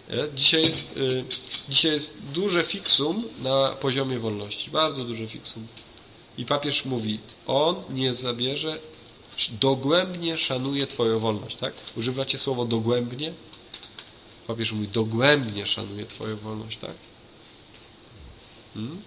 nie? 0.09 0.23
Dzisiaj, 0.35 0.61
jest, 0.61 0.97
y, 0.97 1.23
dzisiaj 1.69 1.91
jest 1.91 2.17
duże 2.33 2.63
fiksum 2.63 3.23
na 3.41 3.69
poziomie 3.69 4.19
wolności. 4.19 4.71
Bardzo 4.71 5.03
duże 5.03 5.27
fiksum. 5.27 5.67
I 6.37 6.45
papież 6.45 6.85
mówi, 6.85 7.19
on 7.47 7.75
nie 7.89 8.13
zabierze, 8.13 8.79
dogłębnie 9.49 10.37
szanuje 10.37 10.87
Twoją 10.87 11.19
wolność. 11.19 11.55
Tak? 11.55 11.73
Używacie 11.97 12.37
słowo 12.37 12.65
dogłębnie? 12.65 13.33
Papież 14.47 14.71
mówi, 14.71 14.87
dogłębnie 14.87 15.65
szanuje 15.65 16.05
Twoją 16.05 16.37
wolność. 16.37 16.77
Tak? 16.77 16.95
Hmm? 18.73 19.01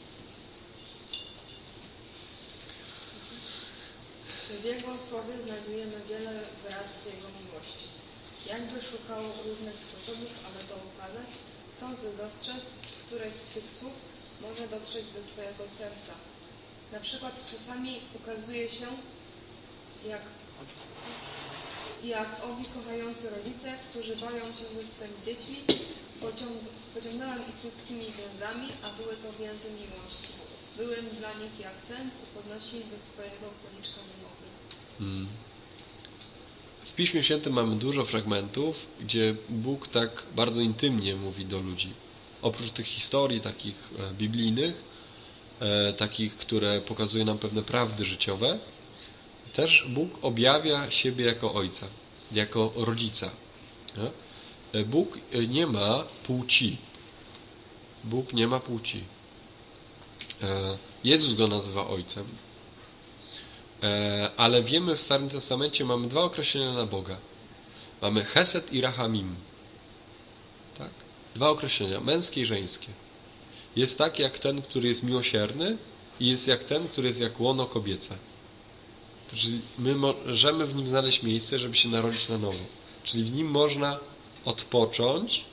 W 4.61 4.65
Jego 4.65 5.01
słowie 5.01 5.33
znajdujemy 5.45 6.01
wiele 6.09 6.41
wyrazów 6.63 7.07
Jego 7.07 7.29
miłości. 7.41 7.89
Jakby 8.47 8.83
szukał 8.83 9.23
różnych 9.47 9.79
sposobów, 9.79 10.31
aby 10.47 10.65
to 10.69 10.75
ukazać, 10.75 11.31
chcąc 11.77 12.17
dostrzec, 12.17 12.65
czy 12.83 13.07
któreś 13.07 13.35
z 13.35 13.47
tych 13.47 13.73
słów 13.73 13.93
może 14.41 14.69
dotrzeć 14.69 15.07
do 15.07 15.33
Twojego 15.33 15.69
serca. 15.69 16.15
Na 16.93 17.01
przykład 17.01 17.51
czasami 17.51 18.01
ukazuje 18.15 18.71
się, 18.71 18.87
jak, 20.07 20.23
jak 22.05 22.29
owi 22.45 22.65
kochający 22.65 23.31
rodzice, 23.31 23.69
którzy 23.91 24.17
bawią 24.17 24.47
się 24.59 24.67
ze 24.77 24.87
swoimi 24.93 25.15
dziećmi, 25.27 25.57
pociąg, 26.21 26.59
pociągnąłem 26.95 27.39
ich 27.39 27.65
ludzkimi 27.65 28.07
więzami, 28.21 28.69
a 28.83 29.03
były 29.03 29.15
to 29.17 29.29
więzy 29.43 29.69
miłości. 29.71 30.29
Byłem 30.77 31.05
dla 31.19 31.33
nich 31.33 31.61
jak 31.61 31.77
ten, 31.89 32.11
co 32.11 32.41
podnosi 32.41 32.77
do 32.77 33.03
swojego 33.03 33.47
policzka 33.63 34.01
niemowlę. 34.11 34.49
Hmm. 34.99 35.27
W 36.85 36.93
Piśmie 36.95 37.23
Świętym 37.23 37.53
mamy 37.53 37.77
dużo 37.77 38.05
fragmentów, 38.05 38.87
gdzie 39.01 39.35
Bóg 39.49 39.89
tak 39.89 40.23
bardzo 40.37 40.61
intymnie 40.61 41.17
mówi 41.17 41.45
do 41.45 41.59
ludzi. 41.59 41.93
Oprócz 42.43 42.71
tych 42.71 42.87
historii 42.87 43.41
takich 43.41 43.91
e, 43.99 44.15
biblijnych, 44.15 44.83
e, 45.61 45.93
takich, 45.93 46.37
które 46.37 46.81
pokazują 46.81 47.25
nam 47.25 47.39
pewne 47.39 47.63
prawdy 47.63 48.05
życiowe, 48.05 48.59
też 49.55 49.85
Bóg 49.89 50.11
objawia 50.23 50.91
siebie 50.91 51.25
jako 51.25 51.55
Ojca, 51.55 51.87
jako 52.33 52.73
Rodzica. 52.77 53.31
Nie? 53.97 54.11
E, 54.81 54.85
Bóg 54.85 55.19
e, 55.33 55.47
nie 55.47 55.67
ma 55.67 56.05
płci. 56.23 56.77
Bóg 58.05 58.33
nie 58.33 58.47
ma 58.47 58.61
płci. 58.61 59.05
E, 60.43 60.79
Jezus 61.05 61.35
go 61.35 61.49
nazywa 61.49 61.87
Ojcem. 61.87 62.25
Ale 64.37 64.63
wiemy 64.63 64.97
w 64.97 65.03
Starym 65.03 65.29
Testamencie 65.29 65.85
mamy 65.85 66.09
dwa 66.09 66.21
określenia 66.21 66.73
na 66.73 66.87
Boga. 66.87 67.19
Mamy 68.03 68.25
Hesed 68.25 68.73
i 68.73 68.81
Rahamim. 68.81 69.35
Tak? 70.79 70.91
Dwa 71.35 71.49
określenia, 71.49 72.01
męskie 72.01 72.41
i 72.41 72.47
żeńskie. 72.47 72.89
Jest 73.77 73.99
tak 73.99 74.19
jak 74.19 74.39
ten, 74.39 74.63
który 74.63 74.89
jest 74.89 75.03
miłosierny 75.03 75.77
i 76.21 76.29
jest 76.29 76.49
jak 76.49 76.65
ten, 76.65 76.89
który 76.89 77.09
jest 77.09 77.21
jak 77.21 77.41
łono 77.41 77.67
kobiece. 77.67 78.17
Czyli 79.35 79.61
my 79.79 79.95
możemy 79.95 80.67
w 80.67 80.75
nim 80.75 80.89
znaleźć 80.89 81.23
miejsce, 81.23 81.59
żeby 81.59 81.77
się 81.77 81.89
narodzić 81.89 82.29
na 82.29 82.39
nowo. 82.39 82.59
Czyli 83.05 83.25
w 83.25 83.33
nim 83.33 83.51
można 83.51 83.99
odpocząć, 84.45 85.45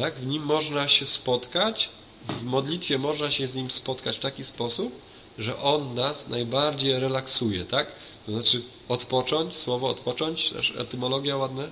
tak? 0.00 0.14
w 0.14 0.26
nim 0.26 0.42
można 0.42 0.88
się 0.88 1.06
spotkać, 1.06 1.88
w 2.28 2.42
modlitwie 2.42 2.98
można 2.98 3.30
się 3.30 3.48
z 3.48 3.54
nim 3.54 3.70
spotkać 3.70 4.16
w 4.16 4.20
taki 4.20 4.44
sposób, 4.44 4.92
że 5.38 5.58
on 5.58 5.94
nas 5.94 6.28
najbardziej 6.28 6.98
relaksuje, 6.98 7.64
tak? 7.64 7.92
To 8.26 8.32
znaczy 8.32 8.62
odpocząć, 8.88 9.54
słowo 9.54 9.88
odpocząć, 9.88 10.54
etymologia 10.78 11.36
ładne, 11.36 11.70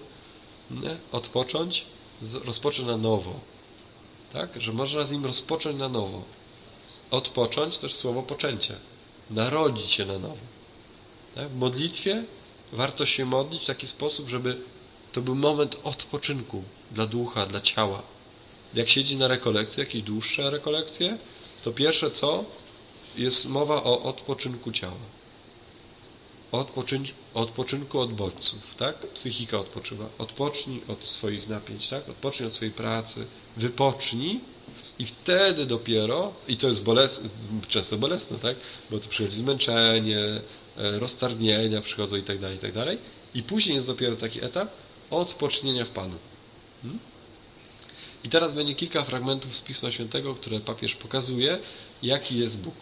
nie? 0.71 0.97
odpocząć, 1.13 1.87
rozpocząć 2.45 2.89
na 2.89 2.97
nowo, 2.97 3.41
tak? 4.33 4.63
Że 4.63 4.73
można 4.73 5.03
z 5.03 5.11
nim 5.11 5.27
rozpocząć 5.27 5.79
na 5.79 5.89
nowo. 5.89 6.23
Odpocząć, 7.11 7.79
też 7.79 7.95
słowo 7.95 8.23
poczęcie, 8.23 8.77
narodzić 9.31 9.93
się 9.93 10.05
na 10.05 10.19
nowo. 10.19 10.56
Tak? 11.37 11.49
W 11.49 11.57
modlitwie 11.57 12.25
warto 12.73 13.07
się 13.07 13.25
modlić 13.25 13.63
w 13.63 13.67
taki 13.67 13.87
sposób, 13.87 14.29
żeby 14.29 14.57
to 15.13 15.23
był 15.23 15.35
moment 15.35 15.77
odpoczynku 15.85 16.63
dla 16.91 17.07
ducha, 17.07 17.47
dla 17.47 17.61
ciała. 17.61 18.03
Jak 18.75 18.89
siedzi 18.89 19.17
na 19.17 19.29
rekolekcji, 19.29 19.81
jakieś 19.81 20.03
dłuższe 20.03 20.51
rekolekcje, 20.51 21.19
to 21.63 21.73
pierwsze 21.73 22.11
co? 22.11 22.45
Jest 23.17 23.47
mowa 23.47 23.85
o 23.85 24.03
odpoczynku 24.03 24.73
ciała. 24.73 25.07
Odpoczyn 26.53 27.05
odpoczynku 27.35 27.99
od 27.99 28.13
bodźców, 28.13 28.61
tak? 28.77 29.07
Psychika 29.07 29.59
odpoczywa. 29.59 30.07
Odpocznij 30.19 30.83
od 30.89 31.05
swoich 31.05 31.49
napięć, 31.49 31.89
tak? 31.89 32.09
Odpocznij 32.09 32.47
od 32.47 32.55
swojej 32.55 32.75
pracy, 32.75 33.27
wypocznij 33.57 34.41
i 34.99 35.07
wtedy 35.07 35.67
dopiero, 35.67 36.33
i 36.49 36.57
to 36.57 36.69
jest 36.69 36.83
bolesne, 36.83 37.29
często 37.69 37.99
bolesne, 37.99 38.39
tak? 38.39 38.57
Bo 38.91 38.99
to 38.99 39.09
przychodzi 39.09 39.39
zmęczenie, 39.39 40.21
roztargnienia 40.77 41.81
przychodzą 41.81 42.17
i 42.17 42.23
tak 42.23 42.39
dalej, 42.39 42.57
i 42.57 42.61
tak 42.61 42.73
dalej. 42.73 42.99
I 43.35 43.43
później 43.43 43.75
jest 43.75 43.87
dopiero 43.87 44.17
taki 44.17 44.45
etap 44.45 44.69
odpocznienia 45.11 45.85
w 45.85 45.89
Panu. 45.89 46.17
Hmm? 46.83 46.99
I 48.25 48.29
teraz 48.29 48.55
będzie 48.55 48.75
kilka 48.75 49.05
fragmentów 49.05 49.57
z 49.57 49.63
Pisma 49.63 49.91
Świętego, 49.91 50.35
które 50.35 50.61
papież 50.61 50.95
pokazuje, 50.95 51.59
jaki 52.03 52.39
jest 52.39 52.59
Bóg. 52.59 52.75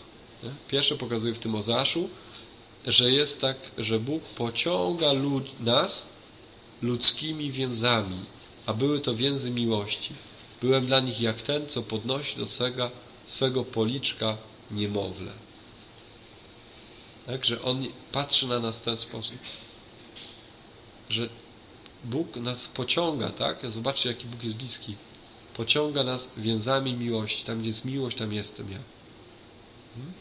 Pierwsze 0.69 0.97
pokazuje 0.97 1.35
w 1.35 1.39
tym 1.39 1.55
Ozaszu, 1.55 2.09
że 2.87 3.11
jest 3.11 3.41
tak, 3.41 3.57
że 3.79 4.01
Bóg 4.01 4.23
pociąga 4.23 5.13
lud, 5.13 5.61
nas 5.61 6.09
ludzkimi 6.83 7.51
więzami, 7.51 8.19
a 8.67 8.75
były 8.75 9.01
to 9.01 9.15
więzy 9.15 9.51
miłości. 9.51 10.13
Byłem 10.61 10.87
dla 10.87 11.01
nich 11.01 11.21
jak 11.21 11.43
ten, 11.43 11.67
co 11.67 11.83
podnosi 11.83 12.37
do 12.37 12.47
swego, 12.47 12.91
swego 13.27 13.65
policzka 13.65 14.37
niemowlę. 14.71 15.33
Tak, 17.27 17.45
że 17.45 17.63
On 17.63 17.87
patrzy 18.13 18.47
na 18.47 18.61
nas 18.61 18.79
w 18.79 18.85
ten 18.85 18.97
sposób. 18.97 19.39
Że 21.09 21.29
Bóg 22.05 22.37
nas 22.37 22.69
pociąga, 22.69 23.31
tak? 23.31 23.71
Zobaczcie, 23.71 24.09
jaki 24.09 24.27
Bóg 24.27 24.45
jest 24.45 24.57
bliski. 24.57 24.97
Pociąga 25.55 26.05
nas 26.05 26.31
więzami 26.37 26.95
miłości. 26.95 27.45
Tam, 27.45 27.61
gdzie 27.61 27.69
jest 27.69 27.85
miłość, 27.85 28.17
tam 28.17 28.33
jestem 28.33 28.73
ja. 28.73 28.79
Hmm? 29.95 30.13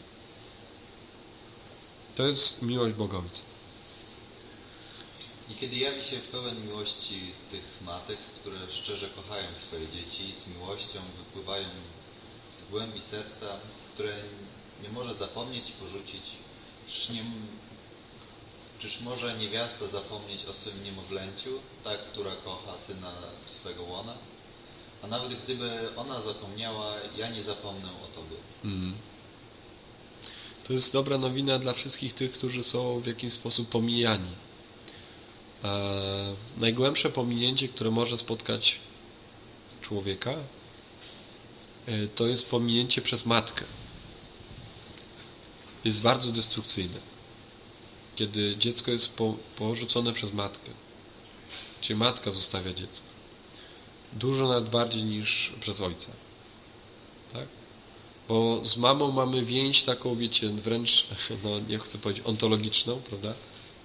To 2.14 2.26
jest 2.26 2.62
miłość 2.62 2.94
Boga 2.94 3.18
Ojca. 3.18 3.42
Niekiedy 5.48 5.76
jawi 5.76 6.02
się 6.02 6.16
pełen 6.16 6.66
miłości 6.66 7.32
tych 7.50 7.64
matek, 7.82 8.18
które 8.40 8.56
szczerze 8.70 9.08
kochają 9.08 9.48
swoje 9.68 9.88
dzieci 9.88 10.34
z 10.38 10.46
miłością, 10.46 11.00
wypływają 11.18 11.68
z 12.58 12.70
głębi 12.70 13.00
serca, 13.00 13.46
które 13.94 14.14
nie 14.82 14.88
może 14.88 15.14
zapomnieć 15.14 15.70
i 15.70 15.72
porzucić. 15.72 16.22
Czyż, 16.86 17.08
nie, 17.08 17.24
czyż 18.78 19.00
może 19.00 19.38
niewiasta 19.38 19.86
zapomnieć 19.86 20.44
o 20.44 20.52
swym 20.52 20.84
niemowlęciu, 20.84 21.50
ta, 21.84 21.96
która 21.96 22.36
kocha 22.36 22.78
syna 22.78 23.12
swego 23.46 23.82
łona? 23.82 24.14
A 25.02 25.06
nawet 25.06 25.44
gdyby 25.44 25.88
ona 25.96 26.22
zapomniała, 26.22 26.94
ja 27.16 27.30
nie 27.30 27.42
zapomnę 27.42 27.88
o 27.88 28.06
Tobie. 28.14 28.36
Mm. 28.64 28.94
To 30.64 30.72
jest 30.72 30.92
dobra 30.92 31.18
nowina 31.18 31.58
dla 31.58 31.72
wszystkich 31.72 32.14
tych, 32.14 32.32
którzy 32.32 32.62
są 32.62 33.00
w 33.00 33.06
jakiś 33.06 33.32
sposób 33.32 33.68
pomijani. 33.68 34.30
E, 35.64 36.36
najgłębsze 36.56 37.10
pominięcie, 37.10 37.68
które 37.68 37.90
może 37.90 38.18
spotkać 38.18 38.78
człowieka, 39.82 40.34
e, 41.86 42.06
to 42.06 42.26
jest 42.26 42.46
pominięcie 42.46 43.02
przez 43.02 43.26
matkę. 43.26 43.64
Jest 45.84 46.02
bardzo 46.02 46.32
destrukcyjne. 46.32 46.98
kiedy 48.16 48.56
dziecko 48.56 48.90
jest 48.90 49.12
po, 49.12 49.34
porzucone 49.56 50.12
przez 50.12 50.32
matkę. 50.32 50.70
Czyli 51.80 51.98
matka 51.98 52.30
zostawia 52.30 52.74
dziecko. 52.74 53.06
Dużo 54.12 54.48
nawet 54.48 54.68
bardziej 54.70 55.02
niż 55.04 55.52
przez 55.60 55.80
ojca. 55.80 56.12
Tak? 57.32 57.48
Bo 58.28 58.64
z 58.64 58.76
mamą 58.76 59.12
mamy 59.12 59.44
więź 59.44 59.82
taką, 59.82 60.16
wiecie, 60.16 60.48
wręcz, 60.48 61.06
no 61.44 61.60
nie 61.68 61.78
chcę 61.78 61.98
powiedzieć 61.98 62.26
ontologiczną, 62.26 62.96
prawda? 63.08 63.34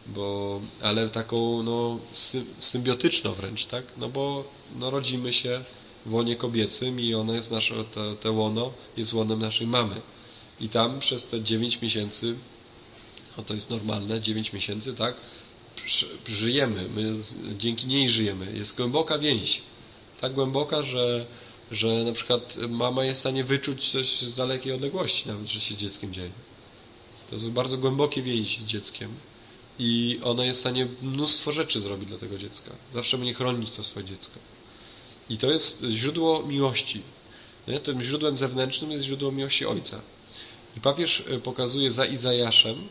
Bo, 0.07 0.61
ale 0.81 1.09
taką, 1.09 1.63
no, 1.63 1.99
sy- 2.13 2.45
symbiotyczną 2.59 3.33
wręcz, 3.33 3.65
tak? 3.65 3.85
No 3.97 4.09
bo, 4.09 4.43
no, 4.75 4.89
rodzimy 4.89 5.33
się 5.33 5.63
w 6.05 6.13
łonie 6.13 6.35
kobiecym 6.35 6.99
i 6.99 7.13
ono 7.13 7.33
jest 7.33 7.51
nasze, 7.51 7.83
te, 7.83 8.15
te 8.15 8.31
łono 8.31 8.73
jest 8.97 9.13
łonem 9.13 9.39
naszej 9.39 9.67
mamy. 9.67 10.01
I 10.61 10.69
tam 10.69 10.99
przez 10.99 11.27
te 11.27 11.41
9 11.41 11.81
miesięcy, 11.81 12.35
no 13.37 13.43
to 13.43 13.53
jest 13.53 13.69
normalne, 13.69 14.21
9 14.21 14.53
miesięcy, 14.53 14.93
tak? 14.93 15.15
Żyjemy, 16.27 16.89
my 16.95 17.15
dzięki 17.57 17.87
niej 17.87 18.09
żyjemy. 18.09 18.53
Jest 18.53 18.75
głęboka 18.75 19.19
więź. 19.19 19.61
Tak 20.21 20.33
głęboka, 20.33 20.83
że, 20.83 21.25
że 21.71 21.87
na 21.87 22.11
przykład 22.11 22.57
mama 22.69 23.05
jest 23.05 23.17
w 23.17 23.19
stanie 23.19 23.43
wyczuć 23.43 23.91
coś 23.91 24.21
z 24.21 24.35
dalekiej 24.35 24.73
odległości, 24.73 25.27
nawet 25.27 25.47
że 25.47 25.59
się 25.59 25.75
z 25.75 25.77
dzieckiem 25.77 26.13
dzieje. 26.13 26.31
To 27.29 27.35
jest 27.35 27.49
bardzo 27.49 27.77
głębokie 27.77 28.21
więź 28.21 28.59
z 28.59 28.63
dzieckiem. 28.63 29.09
I 29.79 30.19
ona 30.23 30.45
jest 30.45 30.57
w 30.57 30.61
stanie 30.61 30.87
mnóstwo 31.01 31.51
rzeczy 31.51 31.79
zrobić 31.79 32.09
dla 32.09 32.17
tego 32.17 32.37
dziecka. 32.37 32.71
Zawsze 32.93 33.17
będzie 33.17 33.33
chronić 33.33 33.71
to 33.71 33.83
swoje 33.83 34.05
dziecko. 34.05 34.39
I 35.29 35.37
to 35.37 35.51
jest 35.51 35.83
źródło 35.89 36.43
miłości. 36.43 37.01
Nie? 37.67 37.79
Tym 37.79 38.03
źródłem 38.03 38.37
zewnętrznym 38.37 38.91
jest 38.91 39.05
źródło 39.05 39.31
miłości 39.31 39.65
Ojca. 39.65 40.01
I 40.79 40.81
papież 40.81 41.23
e, 41.27 41.39
pokazuje 41.39 41.91
za 41.91 42.05
Izajaszem 42.05 42.87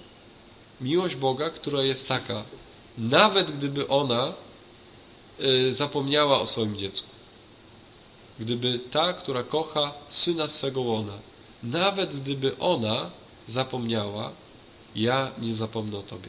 miłość 0.80 1.16
Boga, 1.16 1.50
która 1.50 1.82
jest 1.82 2.08
taka, 2.08 2.44
nawet 2.98 3.50
gdyby 3.50 3.88
ona 3.88 4.32
e, 5.38 5.74
zapomniała 5.74 6.40
o 6.40 6.46
swoim 6.46 6.76
dziecku. 6.76 7.08
Gdyby 8.38 8.78
ta, 8.78 9.12
która 9.12 9.42
kocha 9.42 9.94
syna 10.08 10.48
swego 10.48 10.80
łona, 10.80 11.18
nawet 11.62 12.16
gdyby 12.16 12.58
ona 12.58 13.10
zapomniała, 13.46 14.32
ja 14.94 15.30
nie 15.38 15.54
zapomnę 15.54 15.98
o 15.98 16.02
Tobie. 16.02 16.28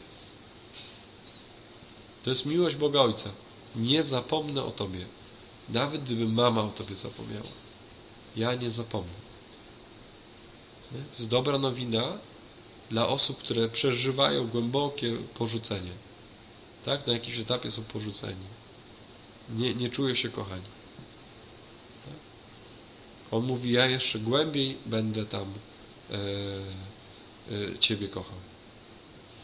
To 2.22 2.30
jest 2.30 2.46
miłość 2.46 2.76
Boga 2.76 3.00
Ojca. 3.00 3.30
Nie 3.76 4.04
zapomnę 4.04 4.64
o 4.64 4.70
Tobie. 4.70 5.06
Nawet 5.68 6.04
gdyby 6.04 6.26
mama 6.26 6.62
o 6.62 6.68
Tobie 6.68 6.96
zapomniała. 6.96 7.52
Ja 8.36 8.54
nie 8.54 8.70
zapomnę. 8.70 9.29
To 10.90 10.96
jest 10.96 11.28
dobra 11.28 11.58
nowina 11.58 12.18
dla 12.90 13.08
osób, 13.08 13.38
które 13.38 13.68
przeżywają 13.68 14.46
głębokie 14.46 15.16
porzucenie. 15.34 15.92
Tak? 16.84 17.06
Na 17.06 17.12
jakimś 17.12 17.38
etapie 17.38 17.70
są 17.70 17.82
porzuceni. 17.82 18.46
Nie, 19.54 19.74
nie 19.74 19.90
czują 19.90 20.14
się 20.14 20.28
kochani. 20.28 20.64
Tak? 22.04 22.14
On 23.30 23.44
mówi, 23.44 23.72
ja 23.72 23.86
jeszcze 23.86 24.18
głębiej 24.18 24.76
będę 24.86 25.26
tam 25.26 25.54
e, 26.10 26.14
e, 27.74 27.78
Ciebie 27.78 28.08
kochał. 28.08 28.38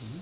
Mhm. 0.02 0.20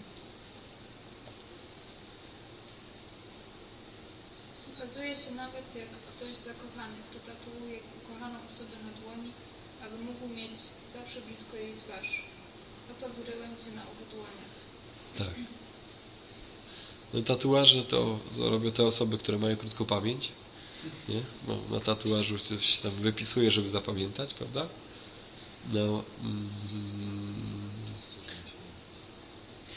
Okazuje 4.78 5.16
się 5.16 5.30
nawet, 5.30 5.64
jak 5.74 5.88
ktoś 5.88 6.36
zakochany, 6.36 6.96
kto 7.10 7.18
tatuuje 7.32 7.80
ukochaną 8.02 8.38
osobę 8.48 8.76
na 8.84 9.00
dłoni, 9.00 9.32
aby 9.86 10.04
mógł 10.04 10.34
mieć 10.34 10.56
zawsze 10.94 11.20
blisko 11.20 11.56
jej 11.56 11.74
twarz. 11.76 12.22
Oto 12.90 13.08
wyryłem 13.08 13.56
cię 13.56 13.70
na 13.76 13.82
obu. 13.82 14.04
Tak. 15.18 15.34
No, 17.14 17.22
tatuaże 17.22 17.84
to 17.84 18.18
robią 18.38 18.70
te 18.70 18.84
osoby, 18.84 19.18
które 19.18 19.38
mają 19.38 19.56
krótką 19.56 19.84
pamięć. 19.84 20.28
Nie? 21.08 21.22
No, 21.48 21.58
na 21.70 21.80
tatuażu 21.80 22.38
coś 22.38 22.76
tam 22.76 22.92
wypisuje, 22.92 23.50
żeby 23.50 23.70
zapamiętać, 23.70 24.34
prawda? 24.34 24.68
No. 25.72 26.04
Mm, 26.22 26.48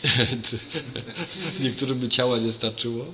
Niektórym 1.59 1.99
by 1.99 2.09
ciała 2.09 2.37
nie 2.37 2.51
starczyło. 2.53 3.05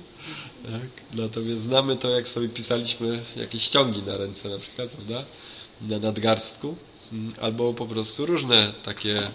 Tak? 0.64 1.14
Natomiast 1.14 1.62
znamy 1.62 1.96
to, 1.96 2.10
jak 2.10 2.28
sobie 2.28 2.48
pisaliśmy 2.48 3.24
jakieś 3.36 3.62
ściągi 3.62 4.02
na 4.02 4.16
ręce 4.16 4.48
na 4.48 4.58
przykład, 4.58 4.90
prawda? 4.90 5.24
Na 5.80 5.98
nadgarstku. 5.98 6.76
Mm, 7.12 7.32
Albo 7.40 7.74
po 7.74 7.86
prostu 7.86 8.26
różne 8.26 8.72
takie 8.84 9.30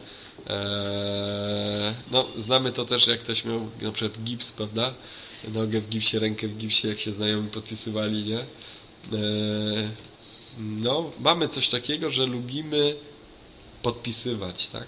e, 0.47 1.95
no, 2.11 2.25
znamy 2.37 2.71
to 2.71 2.85
też, 2.85 3.07
jak 3.07 3.19
ktoś 3.19 3.45
miał 3.45 3.67
na 3.81 3.91
przykład 3.91 4.23
gips, 4.23 4.51
prawda? 4.51 4.93
Nogę 5.53 5.81
w 5.81 5.89
gipsie, 5.89 6.19
rękę 6.19 6.47
w 6.47 6.57
gipsie, 6.57 6.87
jak 6.87 6.99
się 6.99 7.11
znajomi 7.11 7.49
podpisywali, 7.49 8.23
nie? 8.23 8.39
E, 8.39 8.45
no, 10.57 11.11
mamy 11.19 11.47
coś 11.47 11.69
takiego, 11.69 12.11
że 12.11 12.25
lubimy 12.25 12.95
podpisywać, 13.81 14.67
tak? 14.67 14.87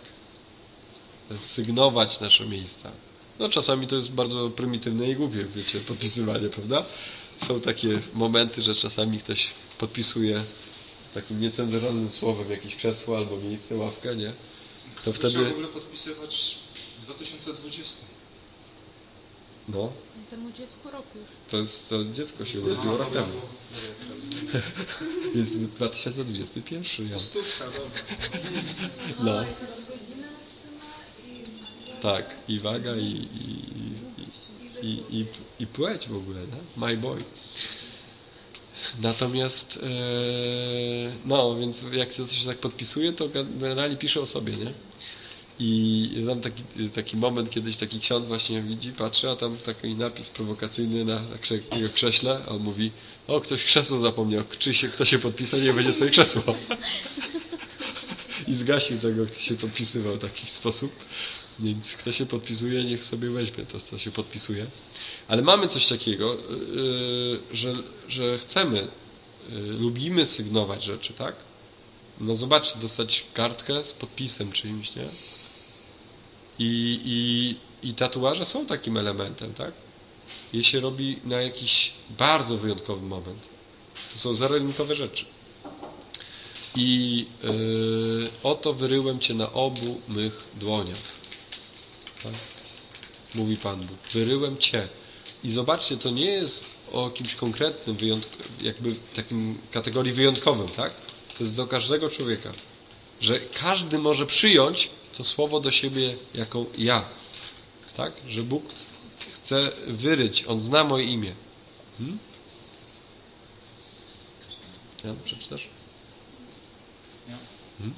Sygnować 1.40 2.20
nasze 2.20 2.46
miejsca. 2.46 2.92
No 3.40 3.50
czasami 3.50 3.88
to 3.88 3.96
jest 3.96 4.12
bardzo 4.12 4.50
prymitywne 4.50 5.10
i 5.10 5.16
głupie, 5.16 5.46
wiecie, 5.56 5.80
podpisywanie, 5.80 6.50
prawda? 6.50 6.86
Są 7.48 7.60
takie 7.60 8.00
momenty, 8.14 8.62
że 8.62 8.76
czasami 8.76 9.18
ktoś 9.18 9.48
podpisuje 9.78 10.44
takim 11.14 11.42
niecenzuralnym 11.42 12.12
słowem 12.12 12.52
jakieś 12.52 12.76
krzesło 12.76 13.18
albo 13.18 13.38
miejsce, 13.38 13.76
ławkę, 13.76 14.16
nie? 14.16 14.34
To 15.06 15.14
Trzeba 15.14 15.30
wtedy, 15.30 15.46
w 15.46 15.52
ogóle 15.52 15.68
podpisywać 15.68 16.58
w 17.02 17.06
2020. 17.06 17.98
no, 19.70 19.92
Temu 20.30 20.52
dziecku 20.52 20.92
rok 20.92 21.06
już. 21.16 21.24
to 21.52 21.58
jest, 21.58 21.90
to 21.90 22.06
dziecko 22.06 22.46
się 22.46 22.60
urodziło 22.62 22.98
rok 22.98 23.14
temu. 23.14 23.34
Jest 25.36 25.60
2021, 25.60 26.84
ja. 27.10 27.20
Stówka. 27.20 27.66
No. 29.20 29.44
I... 29.44 29.46
Tak, 32.02 32.36
i 32.48 32.60
waga, 32.60 32.96
i, 32.96 33.04
i, 33.04 33.62
i, 34.82 34.88
i, 34.88 35.20
i, 35.20 35.26
i 35.60 35.68
płeć 35.68 36.08
w 36.08 36.16
ogóle, 36.16 36.40
nie? 36.40 36.58
My 36.88 36.98
boy. 36.98 37.24
Natomiast, 39.02 39.80
e, 39.84 39.88
no, 41.26 41.56
więc 41.56 41.84
jak 41.94 42.12
się 42.12 42.28
coś 42.28 42.44
tak 42.44 42.58
podpisuje, 42.58 43.14
to 43.14 43.30
generalnie 43.60 43.98
pisze 43.98 44.22
o 44.22 44.26
sobie, 44.26 44.56
nie? 44.56 44.74
I 45.60 46.10
znam 46.24 46.42
taki, 46.42 46.64
taki 46.96 47.18
moment, 47.18 47.50
kiedyś 47.50 47.78
taki 47.78 48.00
ksiądz 48.00 48.28
właśnie 48.28 48.62
widzi, 48.62 48.92
patrzy, 48.92 49.30
a 49.30 49.36
tam 49.36 49.58
taki 49.58 49.96
napis 49.96 50.30
prowokacyjny 50.30 51.06
na, 51.06 51.22
jego 51.76 51.90
krześle, 51.94 52.42
a 52.48 52.50
on 52.50 52.62
mówi, 52.62 52.92
o, 53.28 53.42
ktoś 53.42 53.66
krzesło 53.66 54.00
zapomniał, 54.00 54.44
czy 54.60 54.74
się, 54.74 54.88
kto 54.88 55.06
się 55.06 55.20
podpisał, 55.20 55.60
nie 55.60 55.74
będzie 55.74 55.94
swoje 55.94 56.12
krzesło. 56.12 56.44
I 58.48 58.56
zgasił 58.56 59.00
tego, 59.00 59.26
kto 59.26 59.40
się 59.40 59.56
podpisywał 59.56 60.16
w 60.16 60.20
taki 60.20 60.48
sposób. 60.48 60.92
Więc 61.62 61.94
kto 61.94 62.12
się 62.12 62.26
podpisuje, 62.26 62.84
niech 62.84 63.04
sobie 63.04 63.30
weźmie 63.30 63.66
to, 63.66 63.80
co 63.80 63.98
się 63.98 64.12
podpisuje. 64.12 64.66
Ale 65.28 65.42
mamy 65.42 65.68
coś 65.68 65.88
takiego, 65.88 66.38
yy, 66.76 67.40
że, 67.52 67.76
że 68.08 68.40
chcemy, 68.40 68.88
yy, 69.50 69.60
lubimy 69.60 70.26
sygnować 70.26 70.84
rzeczy, 70.84 71.14
tak? 71.14 71.36
No 72.20 72.36
zobaczcie, 72.36 72.80
dostać 72.80 73.26
kartkę 73.34 73.86
z 73.86 73.94
podpisem 73.94 74.52
czyimś, 74.52 74.96
nie? 74.96 75.10
I, 76.60 77.00
i, 77.06 77.56
I 77.90 77.94
tatuaże 77.94 78.46
są 78.46 78.66
takim 78.66 78.98
elementem, 78.98 79.54
tak? 79.54 79.72
Je 80.54 80.64
się 80.64 80.80
robi 80.80 81.20
na 81.26 81.42
jakiś 81.42 81.94
bardzo 82.10 82.58
wyjątkowy 82.58 83.06
moment. 83.06 83.48
To 84.14 84.20
są 84.20 84.36
zero-jedynkowe 84.36 84.96
rzeczy. 84.96 85.26
I 86.76 87.26
yy, 87.44 88.30
oto 88.44 88.74
wyryłem 88.74 89.20
Cię 89.20 89.34
na 89.34 89.52
obu 89.52 90.02
mych 90.08 90.48
dłoniach. 90.56 91.21
Tak? 92.24 92.34
Mówi 93.36 93.58
Pan 93.58 93.80
Bóg. 93.82 93.98
Wyryłem 94.14 94.58
Cię. 94.58 94.88
I 95.44 95.52
zobaczcie, 95.52 95.98
to 95.98 96.10
nie 96.10 96.26
jest 96.26 96.66
o 96.92 97.10
kimś 97.10 97.36
konkretnym, 97.36 97.96
wyjątk- 97.98 98.44
jakby 98.62 98.96
takim 99.16 99.58
kategorii 99.72 100.14
wyjątkowym, 100.14 100.70
tak? 100.70 100.94
To 101.38 101.44
jest 101.44 101.56
do 101.56 101.68
każdego 101.68 102.10
człowieka. 102.10 102.52
Że 103.22 103.40
każdy 103.40 104.00
może 104.00 104.26
przyjąć 104.26 104.90
to 105.18 105.24
słowo 105.24 105.60
do 105.60 105.72
siebie 105.72 106.16
jako 106.34 106.66
ja. 106.78 107.06
Tak? 107.98 108.14
Że 108.30 108.44
Bóg 108.44 108.64
chce 109.34 109.72
wyryć. 109.88 110.44
On 110.48 110.60
zna 110.60 110.84
moje 110.84 111.06
imię. 111.06 111.36
Hmm? 111.98 112.20
Jan, 115.04 115.18
przeczytasz? 115.26 115.68
Ja. 117.30 117.38
Hmm? 117.78 117.96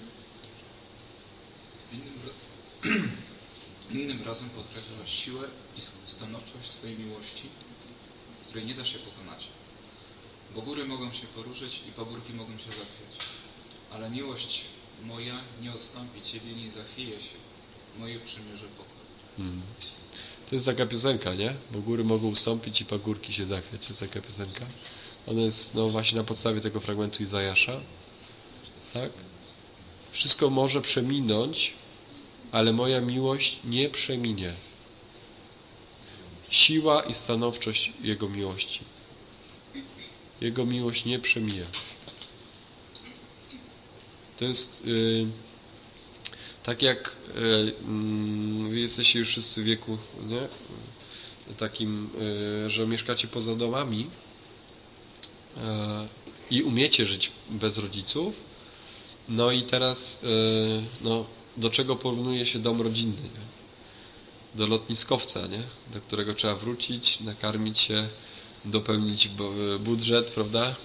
Innym, 3.94 4.08
ra- 4.08 4.14
innym 4.14 4.28
razem 4.28 4.50
podkreślasz 4.50 5.14
siłę 5.24 5.42
i 5.78 5.82
stanowczość 6.08 6.72
swojej 6.72 6.98
miłości, 7.00 7.44
której 8.48 8.66
nie 8.66 8.74
da 8.74 8.86
się 8.86 9.00
pokonać. 9.00 9.48
Bo 10.56 10.62
góry 10.62 10.86
mogą 10.86 11.12
się 11.12 11.28
poruszyć 11.28 11.82
i 11.90 11.92
pagórki 11.92 12.34
mogą 12.34 12.58
się 12.58 12.66
zachwiać. 12.66 13.28
Ale 13.92 14.10
miłość 14.10 14.62
moja 15.06 15.36
nie 15.62 15.74
odstąpi 15.74 16.22
Ciebie, 16.22 16.54
nie 16.54 16.72
zachwieje 16.72 17.20
się. 17.20 17.36
Moje 18.00 18.20
przymierze 18.20 18.66
pokój. 18.78 18.94
Hmm. 19.38 19.62
To 20.50 20.56
jest 20.56 20.66
taka 20.66 20.86
piosenka, 20.86 21.34
nie? 21.34 21.56
Bo 21.72 21.80
góry 21.80 22.04
mogą 22.04 22.28
ustąpić 22.28 22.82
i 22.82 22.86
pagórki 22.86 23.34
się 23.34 23.46
zachwiać. 23.46 23.82
To 23.82 23.90
jest 23.90 24.00
taka 24.00 24.22
piosenka. 24.22 24.66
Ona 25.28 25.42
jest 25.42 25.76
no 25.76 25.90
właśnie 25.90 26.18
na 26.18 26.24
podstawie 26.24 26.62
tego 26.62 26.80
fragmentu 26.80 27.24
Izajasza. 27.24 27.80
Tak? 28.94 29.12
Wszystko 30.12 30.50
może 30.50 30.82
przeminąć, 30.82 31.74
ale 32.54 32.74
moja 32.74 33.02
miłość 33.02 33.60
nie 33.64 33.90
przeminie. 33.90 34.54
Siła 36.50 37.02
i 37.02 37.14
stanowczość 37.14 37.94
Jego 38.02 38.30
miłości. 38.30 38.80
Jego 40.42 40.66
miłość 40.66 41.06
nie 41.06 41.20
przemija. 41.20 41.66
To 44.38 44.46
jest 44.46 44.86
yy, 44.86 45.28
tak 46.64 46.82
jak 46.82 47.18
yy, 47.36 48.70
wy 48.70 48.80
jesteście 48.80 49.20
już 49.20 49.30
wszyscy 49.30 49.62
w 49.62 49.66
wieku, 49.66 49.98
nie? 50.28 50.48
Takim, 51.58 52.10
yy, 52.64 52.70
że 52.70 52.88
mieszkacie 52.88 53.28
poza 53.28 53.56
domami 53.56 54.10
yy, 55.56 55.62
i 56.52 56.64
umiecie 56.64 57.06
żyć 57.06 57.32
bez 57.50 57.78
rodziców. 57.78 58.36
No 59.30 59.52
i 59.52 59.62
teraz, 59.62 60.20
yy, 60.24 60.84
no, 61.02 61.26
do 61.58 61.70
czego 61.70 61.96
porównuje 61.96 62.46
się 62.46 62.60
dom 62.60 62.82
rodzinny? 62.82 63.22
Nie? 63.22 63.54
Do 64.56 64.68
lotniskowca, 64.68 65.48
nie? 65.48 65.64
Do 65.94 66.02
którego 66.02 66.34
trzeba 66.34 66.56
wrócić, 66.56 67.20
nakarmić 67.20 67.80
się, 67.80 68.10
dopełnić 68.66 69.30
budżet, 69.80 70.32
prawda? 70.32 70.76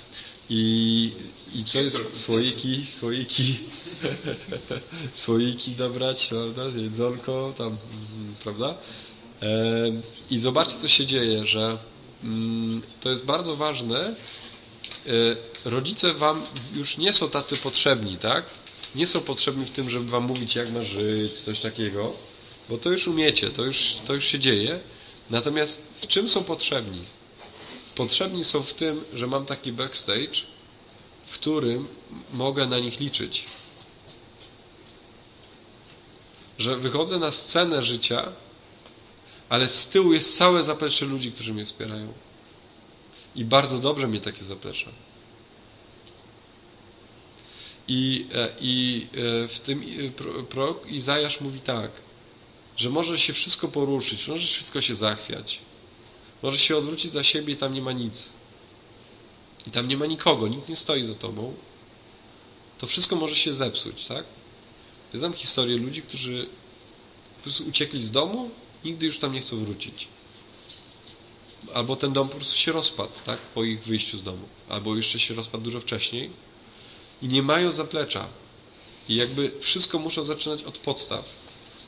I, 0.50 1.12
I 1.54 1.64
co 1.64 1.80
jest? 1.80 1.98
Słoiki, 2.12 2.86
słoiki, 2.98 3.58
słoiki 5.14 5.70
dobrać, 5.70 6.28
prawda? 6.28 6.80
Jedzonko, 6.80 7.54
tam, 7.58 7.66
mm, 7.66 8.34
prawda? 8.42 8.74
E, 9.42 9.92
I 10.30 10.38
zobaczcie, 10.38 10.78
co 10.78 10.88
się 10.88 11.06
dzieje, 11.06 11.46
że 11.46 11.78
mm, 12.24 12.82
to 13.00 13.10
jest 13.10 13.24
bardzo 13.24 13.56
ważne. 13.56 14.00
E, 14.04 15.12
rodzice 15.64 16.14
wam 16.14 16.42
już 16.74 16.98
nie 16.98 17.12
są 17.12 17.30
tacy 17.30 17.56
potrzebni, 17.56 18.16
tak? 18.16 18.44
Nie 18.94 19.06
są 19.06 19.20
potrzebni 19.20 19.64
w 19.64 19.70
tym, 19.70 19.90
żeby 19.90 20.10
wam 20.10 20.24
mówić, 20.24 20.54
jak 20.54 20.70
ma 20.70 20.82
żyć, 20.82 21.40
coś 21.40 21.60
takiego, 21.60 22.12
bo 22.68 22.78
to 22.78 22.90
już 22.90 23.08
umiecie, 23.08 23.50
to 23.50 23.64
już, 23.64 23.94
to 24.06 24.14
już 24.14 24.24
się 24.24 24.38
dzieje. 24.38 24.80
Natomiast 25.30 25.82
w 26.00 26.06
czym 26.06 26.28
są 26.28 26.44
potrzebni? 26.44 27.00
Potrzebni 27.94 28.44
są 28.44 28.62
w 28.62 28.74
tym, 28.74 29.04
że 29.14 29.26
mam 29.26 29.46
taki 29.46 29.72
backstage, 29.72 30.40
w 31.26 31.34
którym 31.34 31.88
mogę 32.32 32.66
na 32.66 32.78
nich 32.78 33.00
liczyć. 33.00 33.44
Że 36.58 36.76
wychodzę 36.76 37.18
na 37.18 37.32
scenę 37.32 37.82
życia, 37.82 38.32
ale 39.48 39.68
z 39.68 39.88
tyłu 39.88 40.12
jest 40.12 40.36
całe 40.36 40.64
zaplecze 40.64 41.06
ludzi, 41.06 41.32
którzy 41.32 41.54
mnie 41.54 41.64
wspierają. 41.64 42.12
I 43.36 43.44
bardzo 43.44 43.78
dobrze 43.78 44.08
mnie 44.08 44.20
takie 44.20 44.44
zaplecze. 44.44 44.90
I, 47.88 48.26
e, 48.34 48.48
i 48.60 49.06
e, 49.44 49.48
w 49.48 49.60
tym 49.60 49.84
prorok 50.48 50.90
Izajasz 50.90 51.40
mówi 51.40 51.60
tak, 51.60 51.90
że 52.76 52.90
może 52.90 53.18
się 53.18 53.32
wszystko 53.32 53.68
poruszyć, 53.68 54.28
może 54.28 54.46
wszystko 54.46 54.80
się 54.80 54.94
zachwiać. 54.94 55.58
Może 56.42 56.58
się 56.58 56.76
odwrócić 56.76 57.12
za 57.12 57.24
siebie 57.24 57.54
i 57.54 57.56
tam 57.56 57.74
nie 57.74 57.82
ma 57.82 57.92
nic. 57.92 58.28
I 59.66 59.70
tam 59.70 59.88
nie 59.88 59.96
ma 59.96 60.06
nikogo, 60.06 60.48
nikt 60.48 60.68
nie 60.68 60.76
stoi 60.76 61.04
za 61.04 61.14
tobą. 61.14 61.54
To 62.78 62.86
wszystko 62.86 63.16
może 63.16 63.36
się 63.36 63.54
zepsuć, 63.54 64.04
tak? 64.04 64.24
Ja 65.12 65.18
znam 65.18 65.32
historię 65.32 65.76
ludzi, 65.76 66.02
którzy 66.02 66.48
po 67.36 67.42
prostu 67.42 67.64
uciekli 67.64 68.02
z 68.02 68.10
domu, 68.10 68.50
nigdy 68.84 69.06
już 69.06 69.18
tam 69.18 69.32
nie 69.32 69.40
chcą 69.40 69.64
wrócić. 69.64 70.08
Albo 71.74 71.96
ten 71.96 72.12
dom 72.12 72.28
po 72.28 72.36
prostu 72.36 72.56
się 72.56 72.72
rozpadł, 72.72 73.12
tak? 73.24 73.38
Po 73.38 73.64
ich 73.64 73.84
wyjściu 73.84 74.18
z 74.18 74.22
domu. 74.22 74.48
Albo 74.68 74.96
jeszcze 74.96 75.18
się 75.18 75.34
rozpadł 75.34 75.64
dużo 75.64 75.80
wcześniej. 75.80 76.30
I 77.22 77.28
nie 77.28 77.42
mają 77.42 77.72
zaplecza. 77.72 78.28
I 79.08 79.14
jakby 79.14 79.50
wszystko 79.60 79.98
muszą 79.98 80.24
zaczynać 80.24 80.62
od 80.62 80.78
podstaw. 80.78 81.24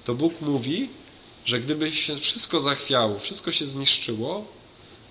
To 0.04 0.14
Bóg 0.14 0.40
mówi, 0.40 0.88
że 1.44 1.60
gdyby 1.60 1.92
się 1.92 2.18
wszystko 2.18 2.60
zachwiało, 2.60 3.18
wszystko 3.18 3.52
się 3.52 3.66
zniszczyło, 3.66 4.44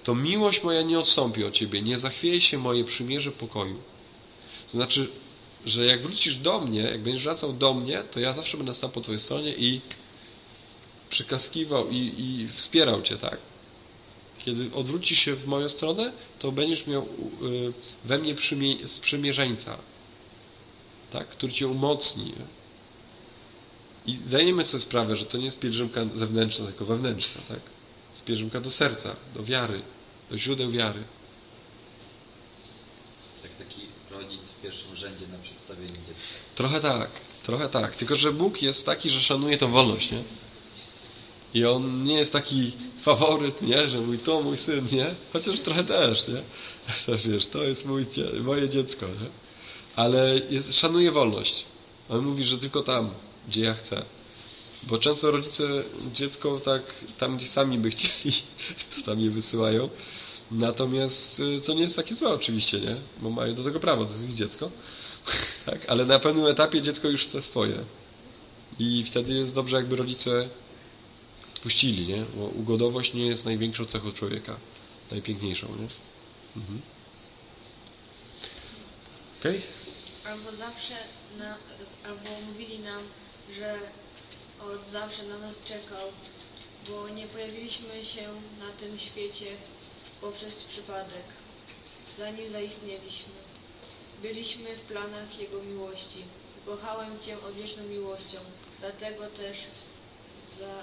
to 0.03 0.15
miłość 0.15 0.63
moja 0.63 0.81
nie 0.81 0.99
odstąpi 0.99 1.43
od 1.43 1.53
Ciebie, 1.53 1.81
nie 1.81 1.99
zachwieje 1.99 2.41
się 2.41 2.57
moje 2.57 2.83
przymierze 2.83 3.31
pokoju. 3.31 3.77
To 4.71 4.77
znaczy, 4.77 5.07
że 5.65 5.85
jak 5.85 6.01
wrócisz 6.01 6.35
do 6.35 6.59
mnie, 6.59 6.81
jak 6.81 7.01
będziesz 7.01 7.23
wracał 7.23 7.53
do 7.53 7.73
mnie, 7.73 8.03
to 8.11 8.19
ja 8.19 8.33
zawsze 8.33 8.57
będę 8.57 8.73
stał 8.73 8.89
po 8.89 9.01
Twojej 9.01 9.19
stronie 9.19 9.53
i 9.57 9.81
przyklaskiwał 11.09 11.89
i, 11.89 11.95
i 11.95 12.47
wspierał 12.55 13.01
Cię, 13.01 13.17
tak? 13.17 13.37
Kiedy 14.45 14.75
odwrócisz 14.75 15.19
się 15.19 15.35
w 15.35 15.47
moją 15.47 15.69
stronę, 15.69 16.11
to 16.39 16.51
będziesz 16.51 16.87
miał 16.87 17.03
y, 17.03 17.73
we 18.05 18.17
mnie 18.17 18.35
sprzymierzeńca, 18.85 19.77
tak? 21.11 21.27
który 21.27 21.53
Cię 21.53 21.67
umocni. 21.67 22.33
I 24.05 24.17
zdajemy 24.17 24.65
sobie 24.65 24.81
sprawę, 24.81 25.15
że 25.15 25.25
to 25.25 25.37
nie 25.37 25.45
jest 25.45 25.59
pielgrzymka 25.59 26.05
zewnętrzna, 26.15 26.65
tylko 26.65 26.85
wewnętrzna, 26.85 27.41
tak? 27.49 27.59
jest 28.09 28.25
pielgrzymka 28.25 28.61
do 28.61 28.71
serca, 28.71 29.15
do 29.33 29.43
wiary, 29.43 29.81
do 30.29 30.37
źródeł 30.37 30.71
wiary. 30.71 31.03
Jak 33.43 33.67
taki 33.67 33.81
rodzic 34.11 34.49
w 34.49 34.61
pierwszym 34.61 34.95
rzędzie 34.95 35.27
na 35.27 35.37
przedstawieniu 35.37 35.87
dziecka. 35.87 36.23
Trochę 36.55 36.79
tak, 36.79 37.09
trochę 37.43 37.69
tak. 37.69 37.95
Tylko, 37.95 38.15
że 38.15 38.31
Bóg 38.31 38.61
jest 38.61 38.85
taki, 38.85 39.09
że 39.09 39.21
szanuje 39.21 39.57
tą 39.57 39.71
wolność, 39.71 40.11
nie? 40.11 40.23
I 41.53 41.65
On 41.65 42.03
nie 42.03 42.15
jest 42.15 42.33
taki 42.33 42.71
faworyt, 43.01 43.61
nie? 43.61 43.89
Że 43.89 44.01
mój 44.01 44.19
to, 44.19 44.41
mój 44.41 44.57
syn, 44.57 44.87
nie? 44.91 45.15
Chociaż 45.33 45.59
trochę 45.59 45.83
też, 45.83 46.27
nie? 46.27 46.41
To 47.05 47.17
wiesz, 47.29 47.45
to 47.45 47.63
jest 47.63 47.85
mój, 47.85 48.05
moje 48.41 48.69
dziecko, 48.69 49.05
nie? 49.07 49.38
Ale 49.99 50.41
jest, 50.49 50.79
szanuje 50.79 51.11
wolność. 51.11 51.65
On 52.09 52.25
mówi, 52.25 52.43
że 52.43 52.57
tylko 52.57 52.81
tam, 52.81 53.09
gdzie 53.47 53.61
ja 53.61 53.73
chcę. 53.73 54.05
Bo 54.83 54.97
często 54.97 55.31
rodzice 55.31 55.63
dziecko 56.13 56.59
tak 56.59 56.81
tam, 57.17 57.37
gdzie 57.37 57.47
sami 57.47 57.77
by 57.77 57.89
chcieli, 57.89 58.35
to 58.95 59.01
tam 59.05 59.19
je 59.19 59.29
wysyłają. 59.29 59.89
Natomiast 60.51 61.39
y, 61.39 61.61
co 61.61 61.73
nie 61.73 61.81
jest 61.81 61.95
takie 61.95 62.15
złe 62.15 62.29
oczywiście, 62.29 62.79
nie? 62.79 62.95
Bo 63.21 63.29
mają 63.29 63.55
do 63.55 63.63
tego 63.63 63.79
prawo, 63.79 64.05
to 64.05 64.11
jest 64.11 64.29
ich 64.29 64.35
dziecko. 64.35 64.71
tak? 65.65 65.85
Ale 65.87 66.05
na 66.05 66.19
pewnym 66.19 66.45
etapie 66.45 66.81
dziecko 66.81 67.07
już 67.07 67.23
chce 67.25 67.41
swoje. 67.41 67.83
I 68.79 69.03
wtedy 69.03 69.33
jest 69.33 69.55
dobrze, 69.55 69.75
jakby 69.75 69.95
rodzice 69.95 70.49
odpuścili, 71.53 72.07
nie? 72.07 72.25
Bo 72.35 72.45
ugodowość 72.45 73.13
nie 73.13 73.25
jest 73.27 73.45
największą 73.45 73.85
cechą 73.85 74.11
człowieka. 74.11 74.55
Najpiękniejszą, 75.11 75.67
nie? 75.67 75.87
Mhm. 76.61 76.81
Okej? 79.39 79.57
Okay? 79.57 79.78
Albo 80.29 80.51
zawsze, 80.51 80.95
na, 81.37 81.57
albo 82.05 82.41
mówili 82.47 82.79
nam, 82.79 83.03
że 83.51 83.79
od 84.61 84.85
zawsze 84.85 85.23
na 85.23 85.37
nas 85.37 85.63
czekał, 85.63 86.07
bo 86.89 87.09
nie 87.09 87.27
pojawiliśmy 87.27 88.05
się 88.05 88.21
na 88.59 88.71
tym 88.79 88.99
świecie 88.99 89.45
poprzez 90.21 90.63
przypadek, 90.63 91.23
zanim 92.17 92.51
zaistnieliśmy. 92.51 93.33
Byliśmy 94.21 94.75
w 94.75 94.81
planach 94.81 95.39
Jego 95.39 95.63
miłości. 95.63 96.23
Kochałem 96.65 97.19
Cię 97.19 97.41
odwieczną 97.41 97.83
miłością, 97.83 98.37
dlatego 98.79 99.27
też 99.27 99.57
za... 100.59 100.75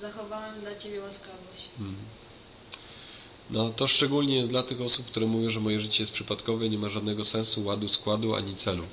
zachowałem 0.00 0.60
dla 0.60 0.78
Ciebie 0.78 1.00
łaskawość. 1.00 1.68
Hmm. 1.78 1.96
No 3.50 3.70
to 3.70 3.88
szczególnie 3.88 4.36
jest 4.36 4.50
dla 4.50 4.62
tych 4.62 4.80
osób, 4.80 5.06
które 5.06 5.26
mówią, 5.26 5.50
że 5.50 5.60
moje 5.60 5.80
życie 5.80 6.02
jest 6.02 6.12
przypadkowe, 6.12 6.68
nie 6.68 6.78
ma 6.78 6.88
żadnego 6.88 7.24
sensu, 7.24 7.64
ładu, 7.64 7.88
składu 7.88 8.34
ani 8.34 8.56
celu. 8.56 8.84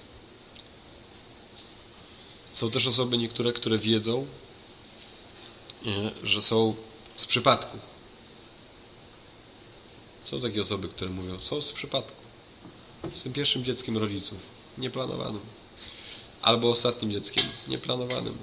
Są 2.51 2.71
też 2.71 2.87
osoby 2.87 3.17
niektóre, 3.17 3.53
które 3.53 3.77
wiedzą, 3.77 4.25
że 6.23 6.41
są 6.41 6.75
z 7.17 7.25
przypadku. 7.25 7.77
Są 10.25 10.41
takie 10.41 10.61
osoby, 10.61 10.87
które 10.87 11.11
mówią, 11.11 11.39
są 11.39 11.61
z 11.61 11.71
przypadku. 11.71 12.21
Tym 13.23 13.33
pierwszym 13.33 13.63
dzieckiem 13.63 13.97
rodziców, 13.97 14.37
nieplanowanym. 14.77 15.41
Albo 16.41 16.69
ostatnim 16.69 17.11
dzieckiem, 17.11 17.43
nieplanowanym. 17.67 18.37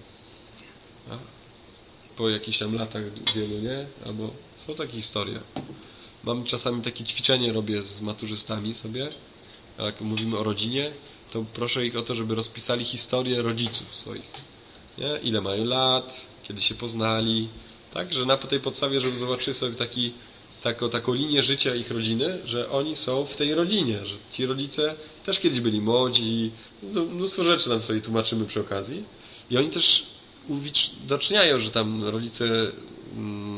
Po 2.16 2.29
jakichś 2.29 2.59
tam 2.59 2.75
latach 2.75 3.03
wielu, 3.35 3.59
nie? 3.59 3.87
Albo 4.07 4.31
są 4.57 4.75
takie 4.75 4.92
historie. 4.92 5.40
Mam 6.24 6.44
czasami 6.44 6.82
takie 6.82 7.04
ćwiczenie, 7.04 7.52
robię 7.52 7.82
z 7.82 8.00
maturzystami 8.00 8.74
sobie, 8.74 9.08
jak 9.78 10.00
mówimy 10.00 10.38
o 10.38 10.42
rodzinie, 10.42 10.92
to 11.30 11.44
proszę 11.54 11.87
ich 11.87 11.96
o 11.96 12.02
to, 12.02 12.14
żeby 12.14 12.35
rozpisali 12.35 12.85
historię 12.85 13.42
rodziców 13.42 13.96
swoich. 13.96 14.30
Nie? 14.98 15.18
Ile 15.22 15.40
mają 15.40 15.64
lat, 15.64 16.20
kiedy 16.42 16.61
się 16.61 16.74
poznali. 16.74 17.48
Tak, 17.94 18.14
że 18.14 18.26
na 18.26 18.37
tej 18.37 18.61
podstawie, 18.61 19.00
żeby 19.00 19.16
zobaczyli 19.16 19.54
sobie 19.54 19.74
taki, 19.74 20.12
taką, 20.62 20.90
taką 20.90 21.14
linię 21.14 21.42
życia 21.42 21.74
ich 21.74 21.90
rodziny, 21.90 22.38
że 22.44 22.70
oni 22.70 22.96
są 22.96 23.24
w 23.24 23.37
tej 23.37 23.54
rodzinie, 23.54 24.06
że 24.06 24.14
ci 24.30 24.46
rodzice 24.46 24.94
też 25.26 25.38
kiedyś 25.38 25.61
byli 25.61 25.80
młodzi, 25.80 26.50
no, 26.82 27.04
mnóstwo 27.04 27.44
rzeczy 27.44 27.68
nam 27.68 27.82
sobie 27.82 28.00
tłumaczymy 28.00 28.46
przy 28.46 28.61
okazji. 28.61 29.04
I 29.50 29.56
oni 29.56 29.68
też 29.68 30.06
uwidoczniają, 30.48 31.61
że 31.61 31.70
tam 31.70 32.04
rodzice, 32.04 32.44
mm, 33.14 33.51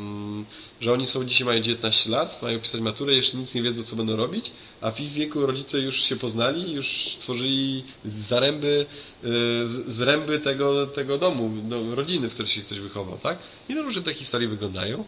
że 0.81 0.93
oni 0.93 1.07
są 1.07 1.25
dzisiaj 1.25 1.47
mają 1.47 1.61
19 1.61 2.11
lat, 2.11 2.43
mają 2.43 2.61
pisać 2.61 2.81
maturę, 2.81 3.15
jeszcze 3.15 3.37
nic 3.37 3.55
nie 3.55 3.63
wiedzą, 3.63 3.83
co 3.83 3.97
będą 3.97 4.17
robić, 4.17 4.51
a 4.81 4.91
w 4.91 5.01
ich 5.01 5.13
wieku 5.13 5.47
rodzice 5.47 5.79
już 5.79 6.03
się 6.03 6.17
poznali, 6.17 6.73
już 6.73 7.17
tworzyli 7.21 7.85
zaręby, 8.05 8.87
y, 9.25 9.29
zręby 9.93 10.39
tego, 10.39 10.87
tego 10.87 11.19
domu, 11.19 11.51
no, 11.69 11.95
rodziny, 11.95 12.31
w 12.31 12.35
której 12.35 12.53
się 12.53 12.63
ktoś 12.63 12.81
wychował, 12.81 13.19
tak? 13.19 13.39
I 13.69 13.75
no 13.75 13.83
różne 13.83 14.03
te 14.03 14.15
historie 14.15 14.49
wyglądają. 14.49 15.05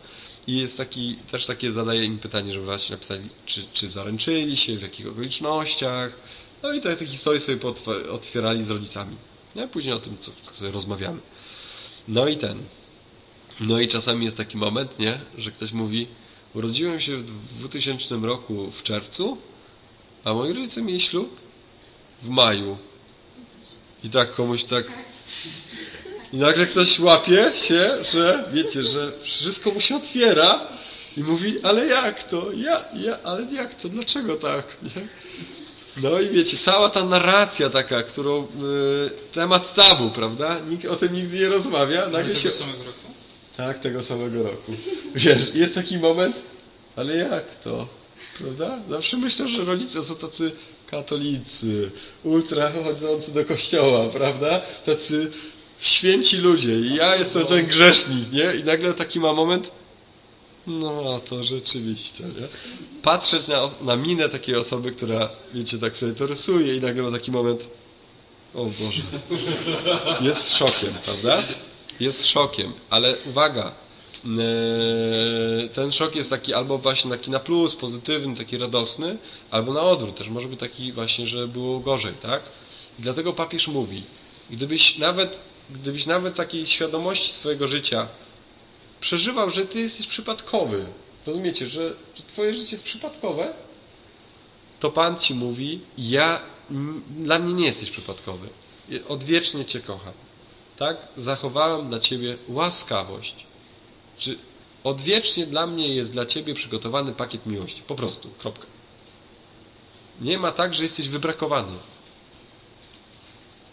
I 0.47 0.59
jest 0.59 0.77
taki, 0.77 1.17
też 1.31 1.47
takie 1.47 1.73
zadaje 1.73 2.05
im 2.05 2.19
pytanie, 2.19 2.53
żeby 2.53 2.65
właśnie 2.65 2.97
napisali, 2.97 3.29
czy, 3.47 3.63
czy 3.73 3.89
zaręczyli 3.89 4.57
się, 4.57 4.79
w 4.79 4.83
jakich 4.83 5.09
okolicznościach. 5.09 6.17
No 6.63 6.73
i 6.73 6.81
te, 6.81 6.97
te 6.97 7.07
historie 7.07 7.41
sobie 7.41 7.59
otwierali 8.11 8.65
z 8.65 8.71
rodzicami. 8.71 9.17
No, 9.55 9.69
później 9.69 9.95
o 9.95 9.99
tym, 9.99 10.19
co, 10.19 10.31
co 10.55 10.71
rozmawiamy. 10.71 11.21
No 12.09 12.29
i 12.29 12.37
ten. 12.37 12.59
No 13.61 13.81
i 13.81 13.88
czasami 13.88 14.25
jest 14.25 14.37
taki 14.37 14.57
moment, 14.57 14.99
nie, 14.99 15.21
że 15.38 15.51
ktoś 15.51 15.73
mówi, 15.73 16.07
urodziłem 16.55 17.01
się 17.01 17.16
w 17.16 17.59
2000 17.59 18.16
roku 18.16 18.71
w 18.71 18.83
czerwcu, 18.83 19.38
a 20.25 20.35
moi 20.35 20.53
rodzice 20.53 20.83
mieli 20.83 21.01
ślub 21.01 21.40
w 22.23 22.29
maju. 22.29 22.79
I 24.05 24.11
tak 24.11 24.35
komuś 24.35 24.64
tak... 24.64 24.87
I 26.33 26.37
nagle 26.37 26.66
ktoś 26.66 26.99
łapie 26.99 27.53
się, 27.55 28.05
że 28.12 28.45
wiecie, 28.53 28.83
że 28.83 29.12
wszystko 29.23 29.71
mu 29.71 29.81
się 29.81 29.97
otwiera 29.97 30.61
i 31.16 31.21
mówi, 31.21 31.62
ale 31.62 31.87
jak 31.87 32.23
to? 32.23 32.53
Ja, 32.53 32.85
ja, 32.95 33.19
ale 33.25 33.53
jak 33.53 33.75
to? 33.75 33.88
Dlaczego 33.88 34.37
tak? 34.37 34.77
Nie? 34.83 35.07
No 36.03 36.21
i 36.21 36.29
wiecie, 36.29 36.59
cała 36.59 36.88
ta 36.88 37.05
narracja 37.05 37.71
taka, 37.71 38.03
którą 38.03 38.45
y, 38.45 38.47
temat 39.33 39.75
tabu, 39.75 40.11
prawda? 40.11 40.59
Nikt 40.59 40.87
o 40.87 40.97
tym 40.97 41.14
nigdy 41.14 41.38
nie 41.38 41.49
rozmawia. 41.49 42.03
Ale 42.03 42.11
Nagle 42.11 42.37
się 42.37 42.51
samego 42.51 42.85
roku? 42.85 43.06
Tak, 43.57 43.81
tego 43.81 44.03
samego 44.03 44.42
roku. 44.42 44.73
Wiesz, 45.14 45.55
jest 45.55 45.75
taki 45.75 45.99
moment, 45.99 46.37
ale 46.97 47.16
jak 47.16 47.61
to? 47.61 47.88
Prawda? 48.38 48.79
Zawsze 48.90 49.16
myślę, 49.16 49.49
że 49.49 49.64
rodzice 49.64 50.05
są 50.05 50.14
tacy 50.16 50.53
katolicy, 50.90 51.90
ultra 52.25 52.73
chodzący 52.85 53.35
do 53.35 53.45
kościoła, 53.45 54.09
prawda? 54.09 54.61
Tacy 54.87 55.31
święci 55.79 56.37
ludzie 56.37 56.81
i 56.81 56.95
ja 56.95 57.16
jestem 57.16 57.47
ten 57.47 57.66
grzesznik, 57.66 58.33
nie? 58.33 58.55
I 58.61 58.64
nagle 58.64 58.95
taki 58.95 59.21
ma 59.21 59.33
moment, 59.33 59.71
no 60.66 61.21
to 61.21 61.45
rzeczywiście, 61.45 62.25
nie? 62.25 62.49
Patrzeć 63.03 63.49
na, 63.49 63.71
na 63.83 63.97
minę 63.97 64.29
takiej 64.29 64.57
osoby, 64.57 64.90
która, 64.90 65.29
wiecie, 65.55 65.79
tak 65.79 65.97
sobie 65.97 66.12
to 66.12 66.27
rysuje 66.27 66.77
i 66.77 66.81
nagle 66.81 67.03
ma 67.03 67.11
taki 67.11 67.31
moment, 67.31 67.69
o 68.55 68.64
Boże, 68.64 69.03
jest 70.21 70.57
szokiem, 70.57 70.95
prawda? 71.05 71.42
Jest 72.01 72.27
szokiem, 72.27 72.73
ale 72.91 73.17
uwaga, 73.27 73.73
e, 74.25 75.69
ten 75.69 75.93
szok 75.93 76.17
jest 76.17 76.31
taki 76.31 76.55
albo 76.55 76.79
właśnie 76.79 77.11
taki 77.11 77.31
na 77.31 77.41
plus, 77.41 77.77
pozytywny, 77.77 78.37
taki 78.37 78.59
radosny, 78.59 79.19
albo 79.51 79.73
na 79.73 79.81
odwrót, 79.81 80.17
też 80.17 80.29
może 80.29 80.49
być 80.49 80.61
taki 80.61 80.93
właśnie, 80.93 81.27
że 81.27 81.49
było 81.49 81.81
gorzej, 81.81 82.15
tak? 82.23 82.43
I 82.99 83.03
dlatego 83.03 83.33
papież 83.33 83.69
mówi, 83.69 84.03
gdybyś 84.51 84.99
nawet, 84.99 85.39
gdybyś 85.71 86.07
nawet 86.07 86.35
takiej 86.35 86.67
świadomości 86.67 87.33
swojego 87.33 87.69
życia 87.69 88.09
przeżywał, 89.01 89.51
że 89.51 89.67
ty 89.67 89.81
jesteś 89.81 90.07
przypadkowy, 90.07 90.87
rozumiecie, 91.27 91.69
że, 91.69 91.95
że 92.15 92.23
twoje 92.23 92.55
życie 92.55 92.73
jest 92.73 92.85
przypadkowe, 92.85 93.55
to 94.81 94.91
Pan 94.91 95.19
ci 95.19 95.35
mówi, 95.35 95.81
ja, 95.99 96.41
dla 97.11 97.39
mnie 97.39 97.53
nie 97.53 97.67
jesteś 97.67 97.91
przypadkowy, 97.91 98.49
odwiecznie 99.09 99.65
cię 99.65 99.81
kocham 99.81 100.13
tak? 100.77 100.97
Zachowałem 101.17 101.89
dla 101.89 102.01
Ciebie 102.01 102.37
łaskawość. 102.49 103.47
Czy 104.19 104.39
odwiecznie 104.85 105.47
dla 105.47 105.67
mnie 105.67 105.95
jest 105.95 106.12
dla 106.12 106.27
Ciebie 106.27 106.55
przygotowany 106.55 107.12
pakiet 107.12 107.47
miłości. 107.47 107.83
Po 107.87 107.95
prostu. 107.95 108.31
Kropka. 108.39 108.67
Nie 110.21 110.39
ma 110.39 110.53
tak, 110.53 110.75
że 110.75 110.83
jesteś 110.83 111.09
wybrakowany. 111.09 111.73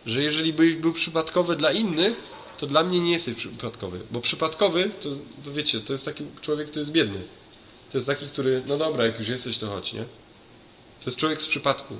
Że 0.06 0.24
jeżeli 0.24 0.54
byś 0.54 0.76
był 0.76 0.94
przypadkowy 0.94 1.56
dla 1.56 1.72
innych, 1.72 2.24
to 2.58 2.68
dla 2.68 2.84
mnie 2.84 3.00
nie 3.00 3.12
jesteś 3.12 3.36
przypadkowy. 3.36 4.00
Bo 4.12 4.22
przypadkowy, 4.22 4.92
to, 5.02 5.10
to 5.46 5.52
wiecie, 5.52 5.80
to 5.80 5.94
jest 5.94 6.06
taki 6.06 6.26
człowiek, 6.42 6.68
który 6.68 6.82
jest 6.82 6.92
biedny. 6.92 7.22
To 7.92 7.98
jest 7.98 8.08
taki, 8.08 8.26
który, 8.26 8.63
no 8.68 8.78
dobra, 8.78 9.06
jak 9.06 9.20
już 9.20 9.30
jesteś, 9.30 9.58
to 9.58 9.68
chodź, 9.68 9.94
nie? 9.94 10.04
To 11.00 11.06
jest 11.06 11.18
człowiek 11.18 11.42
z 11.42 11.48
przypadku. 11.48 11.96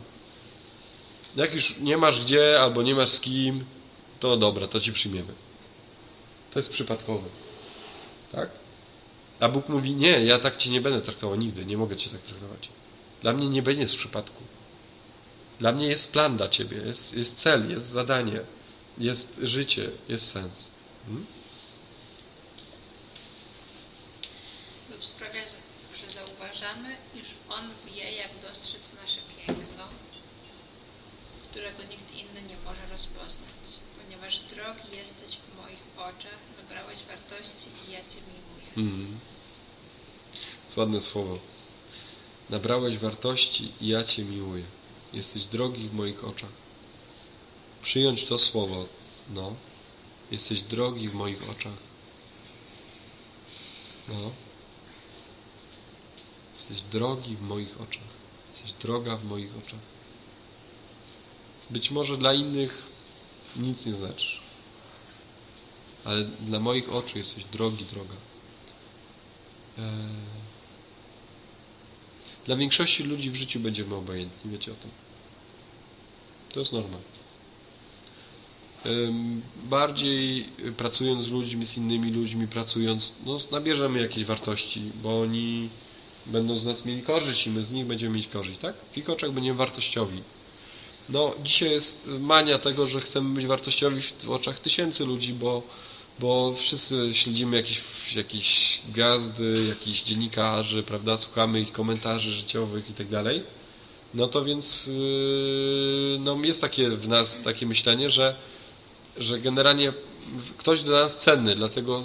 Jak 1.36 1.54
już 1.54 1.76
nie 1.80 1.98
masz 1.98 2.22
gdzie, 2.22 2.62
albo 2.62 2.82
nie 2.82 2.96
masz 2.96 3.10
z 3.10 3.20
kim, 3.20 3.66
to 4.24 4.38
dobra, 4.38 4.68
to 4.68 4.80
ci 4.80 4.94
przyjmiemy. 4.94 5.34
To 6.52 6.60
jest 6.60 6.70
przypadkowe. 6.70 7.30
Tak? 8.32 8.50
A 9.40 9.50
Bóg 9.50 9.70
mówi, 9.70 9.96
nie, 9.96 10.26
ja 10.26 10.40
tak 10.40 10.58
cię 10.58 10.70
nie 10.70 10.82
będę 10.82 11.02
traktował 11.02 11.36
nigdy, 11.38 11.66
nie 11.66 11.78
mogę 11.78 11.96
cię 11.96 12.10
tak 12.10 12.22
traktować. 12.22 12.70
Dla 13.22 13.34
mnie 13.34 13.50
nie 13.50 13.62
będzie 13.62 13.88
z 13.88 13.96
przypadku. 13.96 14.44
Dla 15.60 15.72
mnie 15.72 15.88
jest 15.88 16.12
plan 16.12 16.38
dla 16.38 16.50
ciebie, 16.50 16.78
jest, 16.78 17.18
jest 17.18 17.38
cel, 17.38 17.70
jest 17.70 17.90
zadanie, 17.90 18.40
jest 18.98 19.40
życie, 19.42 19.92
jest 20.10 20.32
sens. 20.32 20.68
Hmm? 21.06 21.26
lub 24.92 25.06
sprawia, 25.06 25.42
że, 25.42 25.58
że 26.00 26.14
zauważamy, 26.14 26.98
iż 27.16 27.28
On 27.50 27.70
wie, 27.86 28.12
jak 28.12 28.30
dostrzec 28.42 28.94
nasze 29.02 29.20
piękno, 29.38 29.88
którego 31.52 31.84
nikt 31.84 32.12
inny 32.12 32.42
nie 32.42 32.58
może 32.66 32.86
rozpoznać. 32.92 33.64
Ponieważ 34.04 34.40
drogi 34.40 34.98
jesteś 34.98 35.38
w 35.38 35.58
moich 35.58 35.84
oczach, 35.98 36.40
nabrałeś 36.58 37.00
wartości 37.04 37.70
i 37.88 37.92
ja 37.92 38.00
Cię 38.00 38.20
miłuję. 38.32 38.63
Mm. 38.78 39.20
Jest 40.66 40.78
ładne 40.78 41.02
słowo. 41.02 41.40
Nabrałeś 42.50 42.98
wartości 42.98 43.72
i 43.82 43.88
ja 43.88 44.04
Cię 44.04 44.26
miłuję. 44.26 44.64
Jesteś 45.14 45.46
drogi 45.46 45.88
w 45.88 45.94
moich 45.94 46.24
oczach. 46.24 46.50
Przyjąć 47.82 48.24
to 48.24 48.38
słowo. 48.38 48.88
No. 49.30 49.56
Jesteś 50.32 50.62
drogi 50.62 51.10
w 51.10 51.14
moich 51.14 51.50
oczach. 51.50 51.78
No. 54.10 54.32
Jesteś 56.56 56.82
drogi 56.82 57.36
w 57.36 57.42
moich 57.42 57.82
oczach. 57.82 58.14
Jesteś 58.54 58.74
droga 58.74 59.18
w 59.18 59.24
moich 59.24 59.58
oczach. 59.58 59.80
Być 61.70 61.92
może 61.92 62.18
dla 62.18 62.34
innych 62.34 62.88
nic 63.56 63.86
nie 63.86 63.96
znaczysz. 63.96 64.42
Ale 66.06 66.24
dla 66.24 66.60
moich 66.60 66.94
oczu 66.94 67.18
jesteś 67.18 67.46
drogi, 67.46 67.86
droga. 67.86 68.16
Dla 72.46 72.56
większości 72.56 73.04
ludzi 73.04 73.30
w 73.30 73.36
życiu 73.36 73.60
będziemy 73.60 73.96
obojętni, 73.96 74.52
wiecie 74.52 74.72
o 74.72 74.76
tym. 74.76 74.92
To 76.52 76.60
jest 76.60 76.74
norma. 76.74 76.98
Bardziej 79.64 80.46
pracując 80.78 81.22
z 81.22 81.32
ludźmi, 81.32 81.66
z 81.66 81.78
innymi 81.78 82.12
ludźmi, 82.12 82.48
pracując, 82.48 83.14
no, 83.26 83.38
nabierzemy 83.52 84.00
jakieś 84.02 84.26
wartości, 84.26 84.82
bo 85.04 85.22
oni 85.22 85.70
będą 86.26 86.58
z 86.58 86.66
nas 86.66 86.86
mieli 86.86 87.02
korzyść 87.02 87.48
i 87.48 87.50
my 87.50 87.64
z 87.64 87.72
nich 87.72 87.86
będziemy 87.86 88.16
mieć 88.16 88.28
korzyść, 88.28 88.60
tak? 88.60 88.76
W 88.92 88.98
ich 88.98 89.10
oczach 89.10 89.32
będziemy 89.32 89.58
wartościowi. 89.58 90.22
No, 91.10 91.34
dzisiaj 91.44 91.72
jest 91.72 92.08
mania 92.20 92.60
tego, 92.60 92.88
że 92.88 93.02
chcemy 93.02 93.36
być 93.36 93.46
wartościowi 93.46 94.02
w 94.02 94.30
oczach 94.30 94.60
tysięcy 94.60 95.06
ludzi, 95.06 95.34
bo, 95.34 95.64
bo 96.20 96.54
wszyscy 96.56 97.14
śledzimy 97.14 97.58
jakieś, 97.58 97.82
jakieś 98.16 98.82
gwiazdy, 98.90 99.66
jakichś 99.70 100.04
dziennikarzy, 100.04 100.84
prawda, 100.84 101.18
słuchamy 101.18 101.62
ich 101.62 101.72
komentarzy 101.72 102.32
życiowych 102.32 102.90
i 102.90 102.94
tak 102.94 103.08
dalej. 103.08 103.44
No 104.14 104.28
to 104.28 104.46
więc 104.46 104.88
yy, 104.88 106.18
no 106.20 106.38
jest 106.44 106.62
takie 106.62 106.90
w 106.90 107.08
nas 107.08 107.42
takie 107.42 107.66
myślenie, 107.66 108.10
że, 108.10 108.36
że 109.18 109.40
generalnie 109.40 109.94
ktoś 110.58 110.82
dla 110.82 111.04
nas 111.04 111.20
cenny, 111.20 111.56
dlatego 111.56 112.04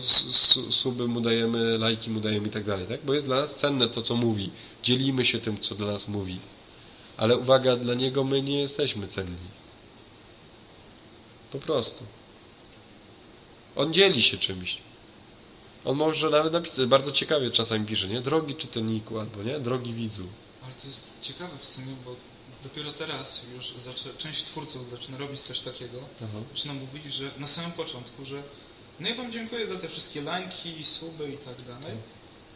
suby 0.70 1.08
mu 1.08 1.20
dajemy, 1.20 1.78
lajki 1.78 2.10
mu 2.10 2.20
dajemy 2.20 2.48
i 2.48 2.50
tak 2.50 2.64
dalej, 2.64 2.86
tak? 2.86 3.04
Bo 3.04 3.14
jest 3.14 3.26
dla 3.26 3.40
nas 3.40 3.54
cenne 3.54 3.88
to, 3.88 4.02
co 4.02 4.16
mówi. 4.16 4.50
Dzielimy 4.82 5.26
się 5.26 5.38
tym, 5.38 5.60
co 5.60 5.74
dla 5.74 5.86
nas 5.86 6.08
mówi. 6.08 6.38
Ale 7.16 7.38
uwaga, 7.38 7.76
dla 7.76 7.94
niego 7.94 8.24
my 8.24 8.42
nie 8.42 8.60
jesteśmy 8.60 9.06
cenni. 9.06 9.48
Po 11.52 11.58
prostu. 11.58 12.04
On 13.78 13.92
dzieli 13.92 14.22
się 14.22 14.38
czymś. 14.38 14.78
On 15.84 15.96
może 15.96 16.30
nawet 16.30 16.52
napisać, 16.52 16.86
bardzo 16.86 17.12
ciekawie 17.12 17.50
czasami 17.50 17.86
pisze, 17.86 18.08
nie? 18.08 18.20
Drogi 18.20 18.54
czytelniku 18.54 19.18
albo 19.18 19.42
nie? 19.42 19.60
Drogi 19.60 19.94
widzu. 19.94 20.26
Ale 20.64 20.74
to 20.74 20.86
jest 20.86 21.14
ciekawe 21.22 21.58
w 21.58 21.66
sumie, 21.66 21.94
bo 22.04 22.16
dopiero 22.62 22.92
teraz 22.92 23.42
już 23.56 23.74
zaczę, 23.84 24.10
część 24.18 24.44
twórców 24.44 24.90
zaczyna 24.90 25.18
robić 25.18 25.40
coś 25.40 25.60
takiego. 25.60 25.98
Aha. 26.24 26.38
Zaczyna 26.54 26.74
mówić, 26.74 27.14
że 27.14 27.30
na 27.38 27.46
samym 27.46 27.72
początku, 27.72 28.24
że 28.24 28.42
no 29.00 29.08
ja 29.08 29.14
wam 29.14 29.32
dziękuję 29.32 29.66
za 29.66 29.76
te 29.76 29.88
wszystkie 29.88 30.22
lajki, 30.22 30.84
suby 30.84 31.32
i 31.32 31.38
tak 31.38 31.62
dalej, 31.66 31.96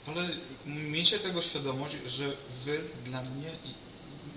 ale 0.06 0.28
miejcie 0.66 1.18
tego 1.18 1.42
świadomość, 1.42 1.96
że 2.06 2.32
wy 2.64 2.80
dla 3.04 3.22
mnie, 3.22 3.50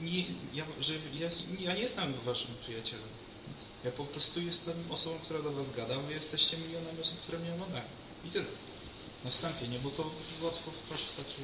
nie, 0.02 0.24
ja, 0.54 0.66
że 0.80 0.94
ja, 0.94 1.30
ja 1.60 1.74
nie 1.74 1.82
jestem 1.82 2.14
waszym 2.26 2.52
przyjacielem. 2.62 3.15
Ja 3.86 3.92
po 3.92 4.04
prostu 4.04 4.42
jestem 4.42 4.74
osobą, 4.90 5.16
która 5.24 5.42
do 5.42 5.52
Was 5.52 5.72
gada, 5.72 5.96
Wy 6.00 6.14
jesteście 6.14 6.58
milionami 6.58 7.02
osób, 7.02 7.20
które 7.20 7.40
mnie 7.40 7.54
oglądają. 7.54 7.84
I 8.26 8.30
tyle. 8.30 8.46
Na 9.26 9.32
wstępie, 9.32 9.68
nie? 9.68 9.80
Bo 9.80 9.90
to 9.90 10.04
łatwo 10.42 10.72
wpaść 10.72 11.04
w 11.04 11.16
takie... 11.16 11.42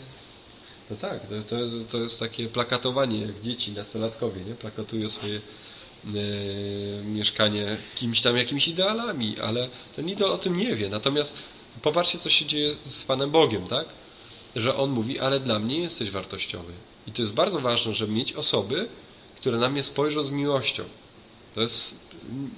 No 0.89 0.95
tak, 0.95 1.21
to, 1.27 1.43
to, 1.43 1.55
to 1.89 1.97
jest 1.97 2.19
takie 2.19 2.47
plakatowanie, 2.47 3.21
jak 3.21 3.41
dzieci, 3.41 3.71
nastolatkowie, 3.71 4.41
nie? 4.43 4.55
Plakatują 4.55 5.09
swoje 5.09 5.35
e, 5.37 6.09
mieszkanie 7.03 7.77
kimś 7.95 8.21
tam, 8.21 8.37
jakimiś 8.37 8.67
idealami, 8.67 9.39
ale 9.39 9.69
ten 9.95 10.09
idol 10.09 10.31
o 10.31 10.37
tym 10.37 10.57
nie 10.57 10.75
wie. 10.75 10.89
Natomiast 10.89 11.37
popatrzcie, 11.81 12.19
co 12.19 12.29
się 12.29 12.45
dzieje 12.45 12.75
z 12.85 13.03
Panem 13.03 13.31
Bogiem, 13.31 13.67
tak? 13.67 13.87
Że 14.55 14.75
On 14.75 14.89
mówi, 14.89 15.19
ale 15.19 15.39
dla 15.39 15.59
mnie 15.59 15.79
jesteś 15.79 16.11
wartościowy. 16.11 16.73
I 17.07 17.11
to 17.11 17.21
jest 17.21 17.33
bardzo 17.33 17.59
ważne, 17.59 17.93
żeby 17.93 18.13
mieć 18.13 18.33
osoby, 18.33 18.89
które 19.35 19.57
na 19.57 19.69
mnie 19.69 19.83
spojrzą 19.83 20.23
z 20.23 20.31
miłością. 20.31 20.83
To 21.55 21.61
jest 21.61 21.99
mm, 22.29 22.51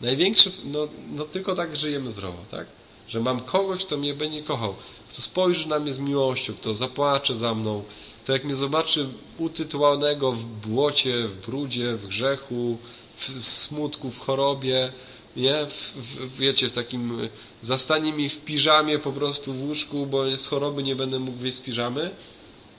największy, 0.00 0.52
no, 0.64 0.88
no 1.12 1.24
tylko 1.24 1.54
tak 1.54 1.76
żyjemy 1.76 2.10
zdrowo, 2.10 2.38
tak? 2.50 2.66
Że 3.08 3.20
mam 3.20 3.40
kogoś, 3.40 3.84
kto 3.84 3.96
mnie 3.96 4.14
będzie 4.14 4.42
kochał, 4.42 4.74
kto 5.08 5.22
spojrzy 5.22 5.68
na 5.68 5.78
mnie 5.78 5.92
z 5.92 5.98
miłością, 5.98 6.54
kto 6.54 6.74
zapłacze 6.74 7.36
za 7.36 7.54
mną, 7.54 7.82
kto 8.24 8.32
jak 8.32 8.44
mnie 8.44 8.54
zobaczy 8.54 9.08
utytułowanego 9.38 10.32
w 10.32 10.44
błocie, 10.44 11.28
w 11.28 11.46
brudzie, 11.46 11.96
w 11.96 12.06
grzechu, 12.06 12.78
w 13.16 13.44
smutku, 13.44 14.10
w 14.10 14.18
chorobie, 14.18 14.92
nie? 15.36 15.66
W, 15.66 15.94
w, 15.96 16.36
wiecie, 16.36 16.70
w 16.70 16.72
takim 16.72 17.28
zastanie 17.62 18.12
mi 18.12 18.28
w 18.28 18.40
piżamie 18.40 18.98
po 18.98 19.12
prostu 19.12 19.54
w 19.54 19.62
łóżku, 19.62 20.06
bo 20.06 20.38
z 20.38 20.46
choroby 20.46 20.82
nie 20.82 20.96
będę 20.96 21.18
mógł 21.18 21.38
wyjść 21.38 21.58
z 21.58 21.60
piżamy, 21.60 22.10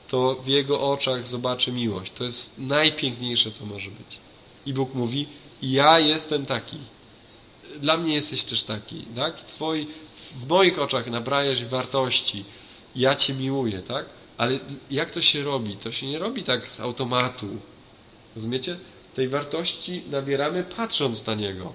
to 0.07 0.35
w 0.35 0.47
jego 0.47 0.81
oczach 0.91 1.27
zobaczę 1.27 1.71
miłość. 1.71 2.11
To 2.15 2.23
jest 2.23 2.57
najpiękniejsze, 2.57 3.51
co 3.51 3.65
może 3.65 3.89
być. 3.89 4.30
I 4.65 4.73
Bóg 4.73 4.93
mówi, 4.93 5.27
ja 5.61 5.99
jestem 5.99 6.45
taki. 6.45 6.77
Dla 7.79 7.97
mnie 7.97 8.13
jesteś 8.13 8.43
też 8.43 8.63
taki, 8.63 9.05
tak? 9.15 9.37
W, 9.37 9.43
twoi, 9.43 9.87
w 10.35 10.47
moich 10.47 10.79
oczach 10.79 11.07
nabrajesz 11.07 11.65
wartości. 11.65 12.45
Ja 12.95 13.15
Cię 13.15 13.33
miłuję, 13.33 13.79
tak? 13.79 14.05
Ale 14.37 14.59
jak 14.91 15.11
to 15.11 15.21
się 15.21 15.43
robi? 15.43 15.75
To 15.75 15.91
się 15.91 16.07
nie 16.07 16.19
robi 16.19 16.43
tak 16.43 16.67
z 16.69 16.79
automatu. 16.79 17.47
Rozumiecie? 18.35 18.77
Tej 19.13 19.29
wartości 19.29 20.03
nabieramy 20.09 20.63
patrząc 20.63 21.25
na 21.25 21.35
Niego. 21.35 21.73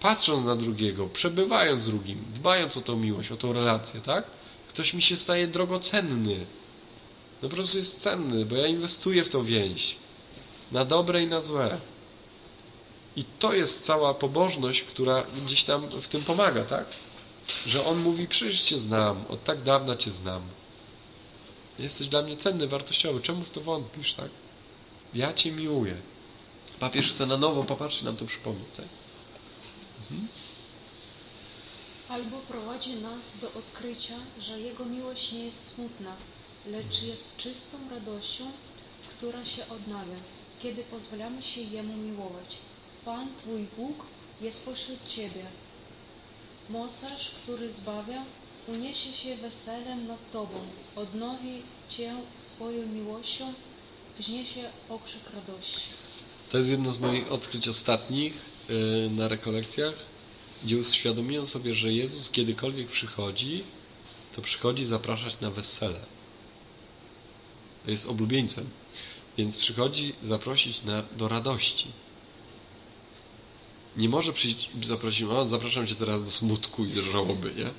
Patrząc 0.00 0.46
na 0.46 0.56
drugiego, 0.56 1.06
przebywając 1.06 1.82
z 1.82 1.86
drugim, 1.86 2.24
dbając 2.34 2.76
o 2.76 2.80
tą 2.80 2.96
miłość, 2.96 3.32
o 3.32 3.36
tą 3.36 3.52
relację, 3.52 4.00
tak? 4.00 4.24
Ktoś 4.68 4.94
mi 4.94 5.02
się 5.02 5.16
staje 5.16 5.46
drogocenny. 5.46 6.46
No 7.42 7.48
po 7.48 7.56
prostu 7.56 7.78
jest 7.78 8.00
cenny, 8.00 8.46
bo 8.46 8.56
ja 8.56 8.66
inwestuję 8.66 9.24
w 9.24 9.28
tą 9.28 9.44
więź. 9.44 9.96
Na 10.72 10.84
dobre 10.84 11.22
i 11.22 11.26
na 11.26 11.40
złe. 11.40 11.78
I 13.16 13.24
to 13.24 13.54
jest 13.54 13.84
cała 13.84 14.14
pobożność, 14.14 14.82
która 14.82 15.26
gdzieś 15.44 15.62
tam 15.62 16.00
w 16.00 16.08
tym 16.08 16.22
pomaga, 16.22 16.64
tak? 16.64 16.86
Że 17.66 17.86
on 17.86 17.98
mówi, 17.98 18.28
przecież 18.28 18.62
Cię 18.62 18.80
znam, 18.80 19.24
od 19.28 19.44
tak 19.44 19.62
dawna 19.62 19.96
Cię 19.96 20.10
znam. 20.10 20.42
Jesteś 21.78 22.08
dla 22.08 22.22
mnie 22.22 22.36
cenny, 22.36 22.68
wartościowy. 22.68 23.20
Czemu 23.20 23.44
w 23.44 23.50
to 23.50 23.60
wątpisz, 23.60 24.14
tak? 24.14 24.30
Ja 25.14 25.34
Cię 25.34 25.52
miłuję. 25.52 25.96
Papież 26.80 27.10
chce 27.10 27.26
na 27.26 27.36
nowo, 27.36 27.64
popatrzcie, 27.64 28.04
nam 28.04 28.16
to 28.16 28.24
przypomnieć, 28.26 28.68
tak? 28.76 28.86
Mhm. 30.00 30.28
Albo 32.08 32.36
prowadzi 32.36 32.94
nas 32.94 33.38
do 33.40 33.52
odkrycia, 33.52 34.18
że 34.40 34.60
Jego 34.60 34.84
miłość 34.84 35.32
nie 35.32 35.44
jest 35.44 35.68
smutna, 35.68 36.16
lecz 36.66 37.02
jest 37.02 37.36
czystą 37.36 37.78
radością, 37.90 38.44
która 39.10 39.46
się 39.46 39.68
odnawia, 39.68 40.16
kiedy 40.62 40.84
pozwalamy 40.84 41.42
się 41.42 41.60
Jemu 41.60 41.96
miłować. 41.96 42.56
Pan 43.06 43.28
Twój 43.38 43.66
Bóg 43.76 44.06
jest 44.40 44.64
pośród 44.64 45.08
Ciebie. 45.08 45.46
Mocarz, 46.70 47.30
który 47.42 47.72
zbawia, 47.72 48.24
uniesie 48.68 49.12
się 49.12 49.36
weselem 49.36 50.06
nad 50.06 50.32
Tobą, 50.32 50.60
odnowi 50.96 51.62
Cię 51.88 52.14
swoją 52.36 52.86
miłością, 52.86 53.54
wzniesie 54.18 54.70
okrzyk 54.88 55.20
radości. 55.34 55.80
To 56.50 56.58
jest 56.58 56.70
jedno 56.70 56.92
z 56.92 56.98
moich 56.98 57.32
odkryć 57.32 57.68
ostatnich 57.68 58.34
yy, 58.68 59.10
na 59.10 59.28
rekolekcjach, 59.28 59.94
gdzie 60.62 60.78
uświadomiłem 60.78 61.46
sobie, 61.46 61.74
że 61.74 61.92
Jezus 61.92 62.30
kiedykolwiek 62.30 62.88
przychodzi, 62.88 63.64
to 64.36 64.42
przychodzi 64.42 64.84
zapraszać 64.84 65.40
na 65.40 65.50
wesele. 65.50 66.00
Jest 67.86 68.06
oblubieńcem, 68.06 68.70
więc 69.38 69.56
przychodzi 69.56 70.14
zaprosić 70.22 70.82
na, 70.82 71.02
do 71.02 71.28
radości. 71.28 71.86
Nie 73.96 74.08
może 74.08 74.32
przyjść 74.32 74.70
i 74.82 74.86
zaprosić, 74.86 75.22
o, 75.22 75.48
zapraszam 75.48 75.86
Cię 75.86 75.94
teraz 75.94 76.22
do 76.24 76.30
smutku 76.30 76.84
i 76.84 76.92
do 76.92 77.02
żałoby, 77.02 77.52
nie? 77.56 77.70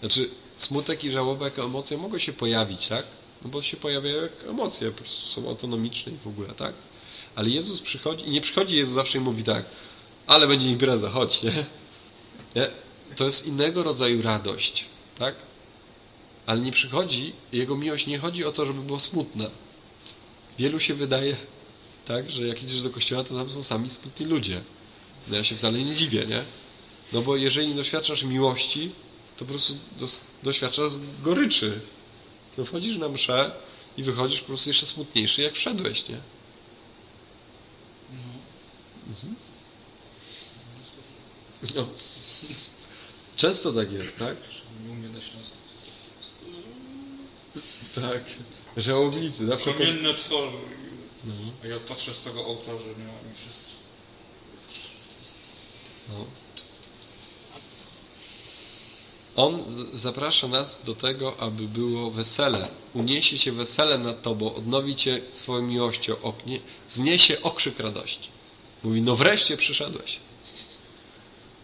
Znaczy, 0.00 0.30
smutek 0.56 1.04
i 1.04 1.10
żałoba 1.10 1.44
jako 1.44 1.64
emocje 1.64 1.98
mogą 1.98 2.18
się 2.18 2.32
pojawić, 2.32 2.88
tak? 2.88 3.06
No 3.42 3.50
bo 3.50 3.62
się 3.62 3.76
pojawiają 3.76 4.22
jak 4.22 4.32
emocje, 4.48 4.90
po 4.90 4.98
prostu 4.98 5.26
są 5.26 5.48
autonomiczne 5.48 6.12
i 6.12 6.16
w 6.16 6.26
ogóle, 6.26 6.48
tak? 6.48 6.74
Ale 7.34 7.50
Jezus 7.50 7.80
przychodzi, 7.80 8.28
i 8.28 8.30
nie 8.30 8.40
przychodzi 8.40 8.76
Jezus 8.76 8.94
zawsze 8.94 9.18
i 9.18 9.20
mówi 9.20 9.42
tak, 9.42 9.64
ale 10.26 10.48
będzie 10.48 10.68
impreza, 10.68 11.10
chodź, 11.10 11.42
nie? 11.42 11.52
nie? 12.56 12.68
To 13.16 13.24
jest 13.24 13.46
innego 13.46 13.82
rodzaju 13.82 14.22
radość, 14.22 14.84
tak? 15.18 15.34
Ale 16.46 16.60
nie 16.60 16.72
przychodzi, 16.72 17.32
jego 17.52 17.76
miłość 17.76 18.06
nie 18.06 18.18
chodzi 18.18 18.44
o 18.44 18.52
to, 18.52 18.66
żeby 18.66 18.82
było 18.82 19.00
smutna. 19.00 19.50
Wielu 20.58 20.80
się 20.80 20.94
wydaje, 20.94 21.36
tak, 22.06 22.30
że 22.30 22.46
jak 22.46 22.62
idziesz 22.62 22.82
do 22.82 22.90
kościoła, 22.90 23.24
to 23.24 23.34
tam 23.34 23.50
są 23.50 23.62
sami 23.62 23.90
smutni 23.90 24.26
ludzie. 24.26 24.62
No 25.28 25.36
ja 25.36 25.44
się 25.44 25.56
wcale 25.56 25.78
nie 25.78 25.94
dziwię, 25.94 26.26
nie? 26.26 26.44
No 27.12 27.22
bo 27.22 27.36
jeżeli 27.36 27.68
nie 27.68 27.74
doświadczasz 27.74 28.22
miłości, 28.22 28.92
to 29.36 29.44
po 29.44 29.50
prostu 29.50 29.76
doświadczasz 30.42 30.92
goryczy. 31.22 31.80
No 32.58 32.64
wchodzisz 32.64 32.96
na 32.96 33.08
mszę 33.08 33.50
i 33.96 34.02
wychodzisz 34.02 34.40
po 34.40 34.46
prostu 34.46 34.70
jeszcze 34.70 34.86
smutniejszy, 34.86 35.42
jak 35.42 35.54
wszedłeś, 35.54 36.08
nie? 36.08 36.20
Mhm. 39.08 39.34
No. 41.74 41.88
Często 43.36 43.72
tak 43.72 43.92
jest, 43.92 44.18
tak? 44.18 44.36
Nie 44.86 44.92
umie 44.92 45.08
na 45.08 45.20
Śląsku. 45.20 45.54
Tak. 47.94 48.22
Żałobnicy, 48.76 49.46
zawsze... 49.46 49.74
Kamienne 49.74 50.14
twarze. 50.14 50.58
No. 51.24 51.32
A 51.64 51.66
ja 51.66 51.80
patrzę 51.80 52.14
z 52.14 52.20
tego 52.20 52.46
ołtarza, 52.46 52.84
nie? 52.84 53.04
Oni 53.04 53.34
wszyscy. 53.34 53.73
No. 56.08 56.24
On 59.36 59.64
zaprasza 59.94 60.48
nas 60.48 60.80
do 60.84 60.94
tego, 60.94 61.40
aby 61.40 61.68
było 61.68 62.10
wesele. 62.10 62.68
Uniesie 62.94 63.38
się 63.38 63.52
wesele 63.52 63.98
nad 63.98 64.22
Tobą, 64.22 64.54
odnowi 64.54 64.96
Cię 64.96 65.20
swoją 65.30 65.62
miłością, 65.62 66.20
oknie, 66.22 66.60
zniesie 66.88 67.42
okrzyk 67.42 67.78
radości. 67.78 68.28
Mówi, 68.82 69.02
no 69.02 69.16
wreszcie 69.16 69.56
przyszedłeś. 69.56 70.18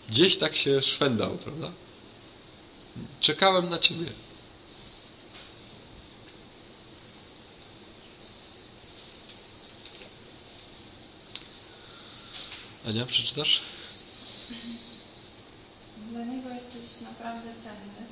Gdzieś 0.08 0.36
tak 0.36 0.56
się 0.56 0.82
szwendał, 0.82 1.38
prawda? 1.38 1.72
Czekałem 3.20 3.68
na 3.68 3.78
Ciebie. 3.78 4.06
Ania, 12.86 13.06
przeczytasz? 13.06 13.60
Dla 16.20 16.34
Niego 16.34 16.48
jesteś 16.48 17.00
naprawdę 17.00 17.50
cenny. 17.64 18.02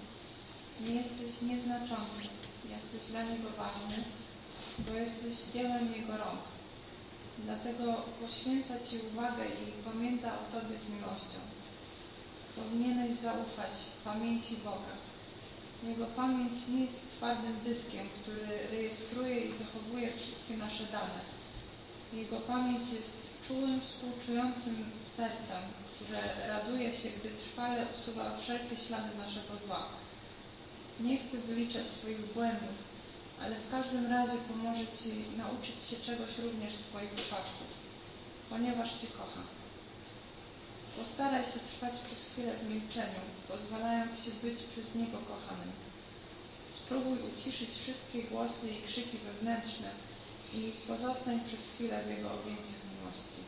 Nie 0.80 0.94
jesteś 1.00 1.42
nieznaczący. 1.42 2.22
Jesteś 2.74 3.02
dla 3.10 3.22
Niego 3.22 3.48
ważny, 3.58 4.04
bo 4.78 4.92
jesteś 4.94 5.34
dziełem 5.54 5.94
Jego 5.94 6.16
rąk. 6.16 6.44
Dlatego 7.38 7.84
poświęca 8.20 8.74
Ci 8.86 8.96
uwagę 9.12 9.44
i 9.46 9.82
pamięta 9.90 10.28
o 10.28 10.52
Tobie 10.52 10.78
z 10.78 10.88
miłością. 10.88 11.40
Powinieneś 12.56 13.18
zaufać 13.18 13.74
pamięci 14.04 14.56
Boga. 14.56 14.94
Jego 15.88 16.06
pamięć 16.06 16.52
nie 16.68 16.80
jest 16.84 17.10
twardym 17.16 17.56
dyskiem, 17.64 18.06
który 18.22 18.46
rejestruje 18.70 19.40
i 19.40 19.58
zachowuje 19.58 20.12
wszystkie 20.16 20.56
nasze 20.56 20.84
dane. 20.84 21.20
Jego 22.12 22.36
pamięć 22.36 22.92
jest 22.92 23.16
czułym, 23.48 23.80
współczującym 23.80 24.76
sercem, 25.16 25.62
które 25.98 26.48
raduje 26.48 26.92
się, 26.92 27.08
gdy 27.08 27.30
trwale 27.30 27.86
usuwa 27.96 28.38
wszelkie 28.38 28.76
ślady 28.76 29.18
naszego 29.18 29.58
zła. 29.66 29.82
Nie 31.00 31.18
chcę 31.18 31.38
wyliczać 31.38 31.86
Twoich 31.90 32.32
błędów, 32.34 32.78
ale 33.42 33.56
w 33.56 33.70
każdym 33.70 34.06
razie 34.06 34.38
pomoże 34.48 34.86
Ci 34.98 35.10
nauczyć 35.36 35.82
się 35.88 35.96
czegoś 35.96 36.38
również 36.38 36.74
z 36.74 36.82
Twoich 36.82 37.12
upadków, 37.12 37.70
ponieważ 38.50 38.90
Cię 39.00 39.06
kocha. 39.06 39.42
Postaraj 40.98 41.44
się 41.44 41.60
trwać 41.70 41.94
przez 42.00 42.28
chwilę 42.28 42.52
w 42.56 42.70
milczeniu, 42.70 43.22
pozwalając 43.48 44.24
się 44.24 44.30
być 44.30 44.62
przez 44.62 44.94
Niego 44.94 45.18
kochanym. 45.18 45.72
Spróbuj 46.76 47.18
uciszyć 47.30 47.70
wszystkie 47.70 48.22
głosy 48.22 48.70
i 48.70 48.82
krzyki 48.86 49.18
wewnętrzne 49.18 49.90
i 50.54 50.72
pozostań 50.88 51.40
przez 51.46 51.68
chwilę 51.68 52.04
w 52.04 52.10
Jego 52.10 52.32
objęciach 52.32 52.82
miłości. 52.92 53.47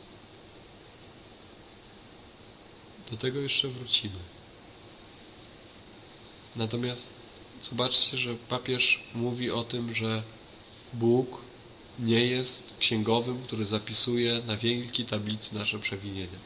Do 3.10 3.16
tego 3.16 3.40
jeszcze 3.40 3.68
wrócimy. 3.68 4.18
Natomiast 6.56 7.12
zobaczcie, 7.60 8.16
że 8.16 8.34
papież 8.34 9.00
mówi 9.14 9.50
o 9.50 9.64
tym, 9.64 9.94
że 9.94 10.22
Bóg 10.92 11.42
nie 11.98 12.26
jest 12.26 12.74
księgowym, 12.78 13.42
który 13.42 13.64
zapisuje 13.64 14.42
na 14.46 14.56
wielkiej 14.56 15.06
tablicy 15.06 15.54
nasze 15.54 15.78
przewinienia. 15.78 16.38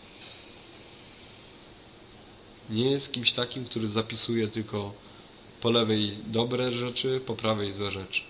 Nie 2.70 2.90
jest 2.90 3.12
kimś 3.12 3.32
takim, 3.32 3.64
który 3.64 3.88
zapisuje 3.88 4.48
tylko 4.48 4.92
po 5.60 5.70
lewej 5.70 6.12
dobre 6.26 6.72
rzeczy, 6.72 7.20
po 7.26 7.36
prawej 7.36 7.72
złe 7.72 7.90
rzeczy. 7.90 8.22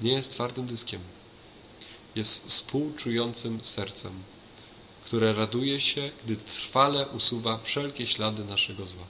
Nie 0.00 0.12
jest 0.12 0.30
twardym 0.30 0.66
dyskiem. 0.66 1.00
Jest 2.14 2.46
współczującym 2.46 3.64
sercem, 3.64 4.12
które 5.08 5.32
raduje 5.32 5.80
się, 5.80 6.10
gdy 6.24 6.36
trwale 6.36 7.08
usuwa 7.08 7.58
wszelkie 7.58 8.06
ślady 8.06 8.44
naszego 8.44 8.86
zła. 8.86 9.04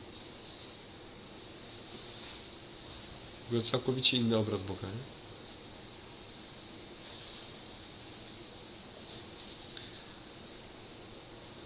W 3.44 3.46
ogóle 3.46 3.62
całkowicie 3.62 4.16
inny 4.16 4.36
obraz 4.36 4.62
Boga, 4.62 4.86
nie? 4.86 5.18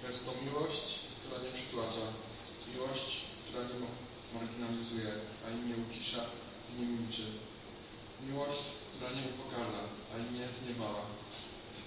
Jest 0.09 0.25
to 0.27 0.33
miłość, 0.45 0.85
która 1.21 1.43
nie 1.43 1.53
przytłacza. 1.59 2.07
Miłość, 2.73 3.07
która 3.43 3.63
nie 3.65 3.79
marginalizuje, 4.35 5.13
ani 5.47 5.61
nie 5.69 5.77
ucisza, 5.85 6.23
nie 6.79 6.87
milczy. 6.87 7.27
Miłość, 8.27 8.63
która 8.91 9.11
nie 9.11 9.25
upokarza, 9.31 9.83
ani 10.15 10.39
nie 10.39 10.47
zniewala. 10.59 11.05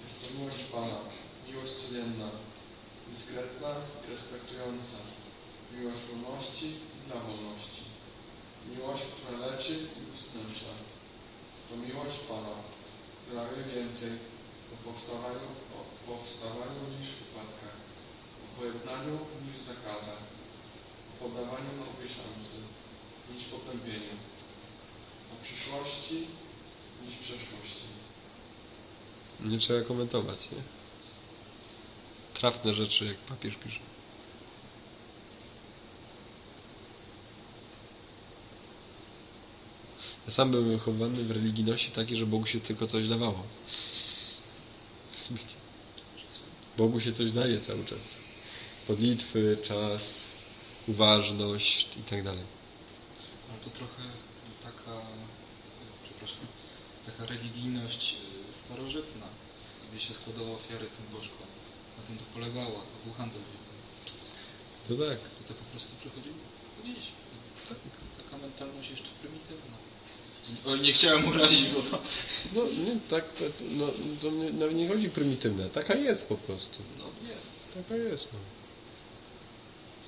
Jest 0.04 0.18
to 0.22 0.26
miłość 0.38 0.64
Pana, 0.74 1.00
miłość 1.48 1.74
codzienna, 1.82 2.30
dyskretna 3.12 3.72
i 4.04 4.06
respektująca. 4.14 4.98
Miłość 5.74 6.02
wolności 6.10 6.68
i 6.96 6.98
dla 7.08 7.18
wolności. 7.28 7.84
Miłość, 8.72 9.04
która 9.14 9.38
leczy 9.48 9.74
i 9.98 10.02
usknęśla. 10.14 10.76
To 11.68 11.74
miłość 11.86 12.18
Pana, 12.30 12.56
która 13.22 13.42
wie 13.50 13.64
więcej 13.74 14.14
o 14.74 14.76
powstawaniu, 14.86 15.48
o 15.78 15.80
powstawaniu 16.08 16.82
niż 16.94 17.10
upadkach 17.24 17.78
o 18.44 18.48
pojednaniu 18.58 19.16
niż 19.44 19.58
zakazach, 19.72 20.24
o 21.12 21.14
podawaniu 21.22 21.72
nowej 21.82 22.10
szansy 22.18 22.58
niż 23.30 23.42
o 25.34 25.44
przyszłości 25.44 26.28
niż 27.08 27.16
przeszłości. 27.16 27.86
Nie 29.40 29.60
trzeba 29.60 29.82
komentować, 29.82 30.52
nie? 30.52 30.58
Trafne 32.34 32.74
rzeczy, 32.74 33.06
jak 33.06 33.18
papież 33.18 33.56
pisze. 33.56 33.80
Ja 40.26 40.32
sam 40.32 40.52
byłem 40.52 40.70
wychowany 40.70 41.24
w 41.24 41.32
religijności 41.32 41.92
takiej, 41.92 42.18
że 42.18 42.26
Bogu 42.26 42.46
się 42.46 42.60
tylko 42.60 42.88
coś 42.88 43.08
dawało. 43.08 43.44
Bogu 46.78 47.00
się 47.00 47.14
coś 47.14 47.32
daje 47.32 47.60
cały 47.60 47.86
czas. 47.86 48.16
Modlitwy, 48.90 49.58
czas, 49.64 50.16
uważność 50.88 51.88
i 52.00 52.04
tak 52.04 52.24
dalej. 52.24 52.55
Ale 53.56 53.64
to 53.64 53.70
trochę 53.70 54.04
taka, 54.64 55.02
przepraszam, 56.04 56.46
taka 57.06 57.26
religijność 57.26 58.16
y, 58.50 58.54
starożytna, 58.54 59.28
gdzie 59.90 60.06
się 60.06 60.14
składało 60.14 60.56
ofiary 60.56 60.86
tym 60.86 61.06
bożkom. 61.18 61.48
Na 61.98 62.04
tym 62.04 62.18
to 62.18 62.24
polegało, 62.34 62.80
to 62.80 62.96
był 63.06 63.14
handel. 63.14 63.42
To 64.88 64.94
tak. 64.96 65.20
To 65.38 65.42
to 65.48 65.54
po 65.54 65.66
prostu 65.72 65.96
przychodziło 66.00 66.36
do 66.78 66.88
dziś. 66.88 67.06
Tak, 67.70 67.78
taka 68.24 68.38
mentalność 68.38 68.90
jeszcze 68.90 69.10
prymitywna. 69.22 69.78
Oj, 70.66 70.80
nie 70.82 70.94
chciałem 70.94 71.28
urazić, 71.28 71.70
bo 71.70 71.82
to... 71.82 72.02
No, 72.56 72.62
nie, 72.64 73.00
tak, 73.10 73.34
to, 73.34 73.44
no, 73.72 73.88
to 74.22 74.32
nie, 74.32 74.52
nawet 74.52 74.76
nie 74.76 74.88
chodzi 74.88 75.10
prymitywne. 75.10 75.70
Taka 75.70 75.96
jest 75.96 76.28
po 76.28 76.36
prostu. 76.36 76.80
No 76.98 77.30
jest. 77.34 77.50
Taka 77.74 77.96
jest, 77.96 78.30
no. 78.34 78.40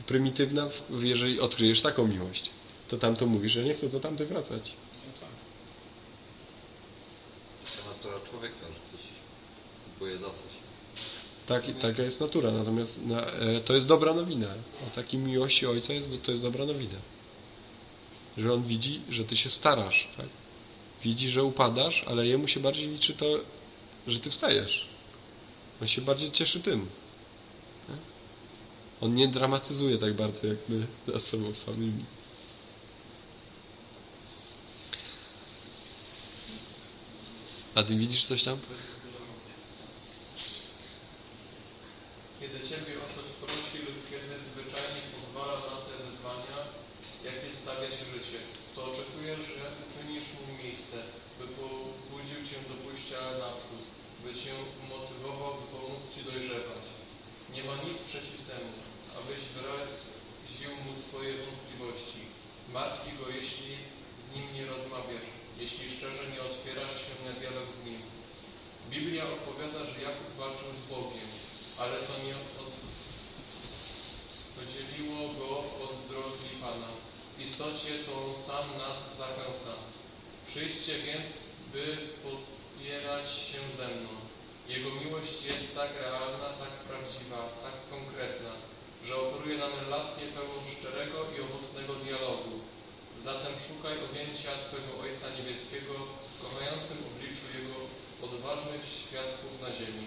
Prymitywna, 0.06 0.70
jeżeli 0.90 1.40
odkryjesz 1.40 1.82
taką 1.82 2.08
miłość, 2.08 2.50
to 2.88 2.98
tamto 2.98 3.26
mówisz, 3.26 3.52
że 3.52 3.64
nie 3.64 3.74
chcę 3.74 3.90
do 3.90 4.00
tamtej 4.00 4.28
wracać. 4.28 4.74
No 5.08 5.14
tak. 5.22 5.30
To 7.84 7.90
natura 7.90 8.30
człowieka, 8.30 8.56
że 8.62 8.92
coś 8.98 9.06
próbuje 9.86 10.18
za 10.18 10.26
coś. 10.26 10.58
Tak, 11.48 11.64
taka 11.80 12.04
jest 12.04 12.22
natura, 12.22 12.52
natomiast 12.52 13.06
na, 13.06 13.26
e, 13.26 13.62
to 13.62 13.74
jest 13.74 13.88
dobra 13.88 14.14
nowina. 14.14 14.48
O 14.88 14.96
takiej 14.96 15.20
miłości 15.20 15.66
Ojca 15.68 15.94
jest, 15.94 16.22
to 16.24 16.32
jest 16.32 16.44
dobra 16.44 16.66
nowina. 16.66 17.00
Że 18.38 18.54
On 18.54 18.64
widzi, 18.64 19.02
że 19.10 19.24
Ty 19.24 19.38
się 19.38 19.50
starasz, 19.50 20.08
tak? 20.18 20.26
Widzi, 21.04 21.30
że 21.30 21.44
upadasz, 21.44 22.04
ale 22.08 22.28
Jemu 22.28 22.48
się 22.48 22.60
bardziej 22.60 22.88
liczy 22.88 23.14
to, 23.14 23.26
że 24.08 24.20
Ty 24.20 24.30
wstajesz. 24.30 24.88
On 25.82 25.88
się 25.88 26.02
bardziej 26.02 26.32
cieszy 26.32 26.60
tym. 26.60 26.88
tak? 27.88 27.98
On 29.02 29.16
nie 29.16 29.28
dramatyzuje 29.28 29.98
tak 29.98 30.14
bardzo, 30.14 30.48
jak 30.48 30.58
my 30.70 30.88
nad 31.14 31.24
sobą 31.24 31.56
samymi. 31.56 32.06
A 37.78 37.84
Ty 37.84 37.96
widzisz 37.96 38.26
coś 38.26 38.44
tam? 38.44 38.58
Kiedy 42.40 42.60
Ciebie 42.70 42.94
o 43.04 43.08
coś 43.16 43.28
prosi 43.42 43.78
lub 43.88 43.98
kiedy 44.10 44.36
zwyczajnie 44.50 45.02
pozwala 45.14 45.58
na 45.70 45.78
te 45.86 45.94
wyzwania, 46.04 46.58
jakie 47.28 47.50
stawia 47.60 47.90
Ci 47.96 48.04
życie, 48.14 48.40
to 48.76 48.80
oczekujesz, 48.90 49.44
że 49.58 49.66
uczynisz 49.84 50.30
mu 50.38 50.64
miejsce, 50.64 50.98
by 51.40 51.46
pobudził 51.58 52.40
Cię 52.48 52.58
do 52.70 52.76
pójścia 52.84 53.20
naprzód, 53.44 53.84
by 54.24 54.30
Cię 54.42 54.54
umotywował, 54.84 55.52
by 55.60 55.66
pomógł 55.76 56.08
Ci 56.14 56.20
dojrzewać. 56.30 56.86
Nie 57.54 57.64
ma 57.68 57.76
nic 57.86 57.98
przeciw 58.10 58.40
temu, 58.50 58.74
abyś 59.20 59.42
wyraził 59.56 60.72
mu 60.84 60.92
swoje 61.06 61.32
wątpliwości. 61.42 62.22
Martwi 62.78 63.12
go, 63.20 63.26
jeśli 63.40 63.72
z 64.24 64.26
nim 64.34 64.48
nie 64.56 64.66
rozmawiasz, 64.74 65.38
jeśli 65.64 65.86
szczerze 65.96 66.24
nie 66.34 66.42
otwierasz 66.50 66.98
się 67.06 67.14
na 67.26 67.32
dialog 67.40 67.70
z 67.80 67.86
nim. 67.86 68.02
Biblia 68.90 69.24
opowiada, 69.38 69.80
że 69.86 70.02
Jakub 70.08 70.30
walczył 70.38 70.70
z 70.80 70.84
Bogiem, 70.94 71.30
ale 71.82 71.96
to 72.08 72.14
nie 72.26 72.36
od... 72.62 72.72
podzieliło 74.56 75.22
go 75.40 75.50
od 75.86 75.96
drogi 76.10 76.50
Pana. 76.62 76.92
W 77.38 77.42
istocie 77.42 77.92
to 78.06 78.12
On 78.26 78.36
sam 78.48 78.66
nas 78.84 79.00
zachęca. 79.22 79.74
Przyjdźcie 80.48 80.94
więc, 81.08 81.30
by 81.74 81.98
pospierać 82.24 83.28
się 83.48 83.60
ze 83.78 83.88
mną. 83.96 84.14
Jego 84.68 84.90
miłość 84.92 85.38
jest 85.50 85.76
tak 85.76 85.92
realna, 86.02 86.50
tak 86.64 86.74
prawdziwa, 86.88 87.42
tak 87.64 87.76
konkretna, 87.90 88.54
że 89.06 89.16
oferuje 89.16 89.58
nam 89.58 89.72
relację 89.84 90.24
pełną 90.36 90.58
szczerego 90.74 91.18
i 91.34 91.42
owocnego 91.42 91.94
dialogu. 91.96 92.60
Zatem 93.24 93.54
szukaj 93.68 93.96
objęcia 94.06 94.52
Twego 94.66 94.92
Ojca 95.04 95.28
Niebieskiego 95.36 95.94
w 96.34 96.42
kochającym 96.44 96.98
obliczu 97.10 97.46
Jego 97.58 97.78
odważnych 98.26 98.84
świadków 99.02 99.54
na 99.62 99.70
ziemi. 99.80 100.06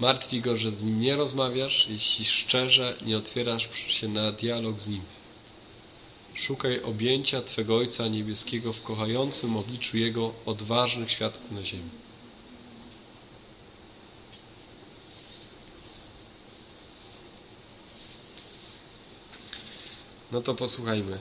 Martwi 0.00 0.40
go, 0.40 0.56
że 0.56 0.72
z 0.72 0.82
nim 0.84 1.00
nie 1.00 1.16
rozmawiasz, 1.16 1.86
jeśli 1.88 2.24
szczerze 2.24 2.96
nie 3.06 3.18
otwierasz 3.18 3.68
się 3.86 4.08
na 4.08 4.32
dialog 4.32 4.80
z 4.80 4.88
nim. 4.88 5.02
Szukaj 6.34 6.82
objęcia 6.82 7.42
Twego 7.42 7.76
Ojca 7.76 8.08
Niebieskiego 8.08 8.72
w 8.72 8.82
kochającym 8.82 9.56
obliczu 9.56 9.96
Jego 9.96 10.34
odważnych 10.46 11.10
świadków 11.10 11.50
na 11.50 11.64
ziemi. 11.64 11.90
No 20.32 20.40
to 20.40 20.54
posłuchajmy. 20.54 21.20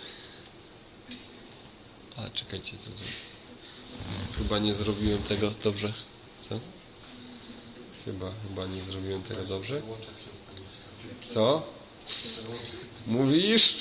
A 2.16 2.30
czekajcie, 2.30 2.78
co? 2.78 2.90
Chyba 4.38 4.60
nie 4.60 4.76
zrobiłem 4.76 5.24
tego 5.24 5.52
dobrze. 5.64 5.94
Co? 6.42 6.60
Chyba, 8.06 8.32
chyba 8.48 8.66
nie 8.66 8.82
zrobiłem 8.82 9.24
tego 9.24 9.44
dobrze. 9.44 9.82
Co? 11.28 11.68
Mówisz? 13.08 13.76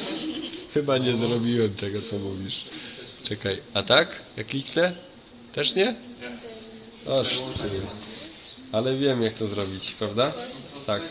Chyba 0.74 0.98
nie 0.98 1.16
zrobiłem 1.16 1.74
tego, 1.74 2.02
co 2.02 2.18
mówisz. 2.18 2.64
Czekaj, 3.22 3.62
a 3.74 3.82
tak? 3.82 4.22
Jak 4.36 4.46
kliknę? 4.46 4.92
Też 5.52 5.74
nie? 5.74 5.94
Ty. 7.56 7.80
Ale 8.72 8.96
wiem, 8.96 9.22
jak 9.22 9.34
to 9.34 9.46
zrobić, 9.46 9.90
prawda? 9.90 10.32
Tak. 10.86 11.02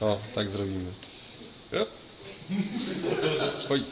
O, 0.00 0.18
tak 0.34 0.50
zrobimy. 0.50 0.92
Oj. 3.70 3.84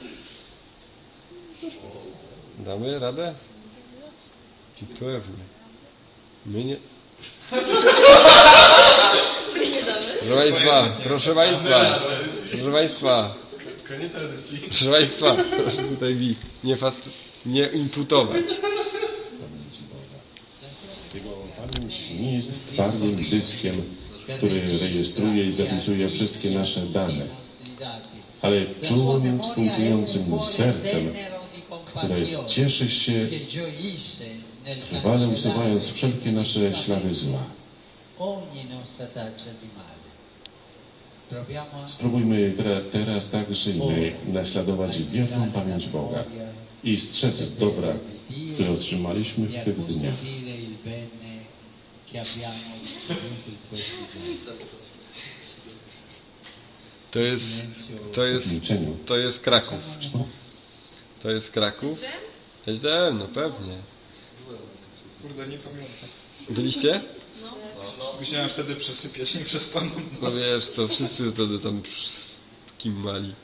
Damy 2.59 2.99
radę? 2.99 3.35
Pewnie. 4.99 5.45
My 6.47 6.65
nie. 6.65 6.77
Proszę 10.21 10.37
Państwa, 10.37 10.89
proszę 11.05 11.35
Państwa, 11.35 12.01
proszę 12.51 12.73
Państwa, 12.73 13.35
proszę 14.69 14.91
Państwa, 14.91 15.37
proszę 15.63 15.83
tutaj 15.83 16.15
mi 16.15 16.37
nie, 16.65 16.77
fast, 16.77 16.99
nie 17.47 17.67
imputować. 17.67 18.45
Pamięć 21.57 22.11
nie 22.11 22.37
jest 22.37 22.51
twardym 22.73 23.31
dyskiem, 23.31 23.83
który 24.37 24.79
rejestruje 24.79 25.45
i 25.45 25.53
zapisuje 25.53 26.09
wszystkie 26.09 26.51
nasze 26.51 26.81
dane, 26.81 27.27
ale 28.43 28.67
czułym, 28.83 29.43
współczującym 29.43 30.43
sercem, 30.43 31.13
które 31.87 32.17
cieszy 32.47 32.91
się, 32.91 33.29
trwale 34.91 35.29
usuwając 35.29 35.91
wszelkie 35.91 36.33
nasze 36.33 36.75
ślady 36.75 37.15
zła. 37.15 37.45
Spróbujmy 41.89 42.55
teraz 42.93 43.31
także 43.31 43.71
i 43.71 43.79
my 43.79 44.13
naśladować 44.33 45.03
wielką 45.03 45.51
pamięć 45.53 45.87
Boga 45.87 46.25
i 46.85 47.01
strzec 47.01 47.57
dobra, 47.59 47.95
które 48.55 48.71
otrzymaliśmy 48.71 49.47
w 49.47 49.65
tych 49.65 49.87
dniach. 49.87 50.15
To 57.11 57.19
jest, 57.19 57.67
to 58.13 58.25
jest, 58.25 58.49
to 59.07 59.17
jest 59.17 59.41
Kraków. 59.41 59.79
To 61.23 61.31
jest 61.31 61.51
Kraków. 61.51 62.01
SDM, 62.67 63.19
no 63.19 63.29
pewnie. 63.29 63.94
Kurde, 65.25 65.47
nie 65.49 65.59
pamiętam. 65.59 66.09
Byliście? 66.51 67.01
No, 67.99 68.13
musiałem 68.19 68.49
wtedy 68.51 68.77
przesypiać 68.77 69.35
nieprzespaną 69.35 69.91
No 70.23 70.31
noc. 70.31 70.39
wiesz, 70.41 70.71
to 70.71 70.89
wszyscy 70.89 71.31
wtedy 71.31 71.59
tam 71.59 71.83
kim 72.79 72.93
mali. 73.01 73.35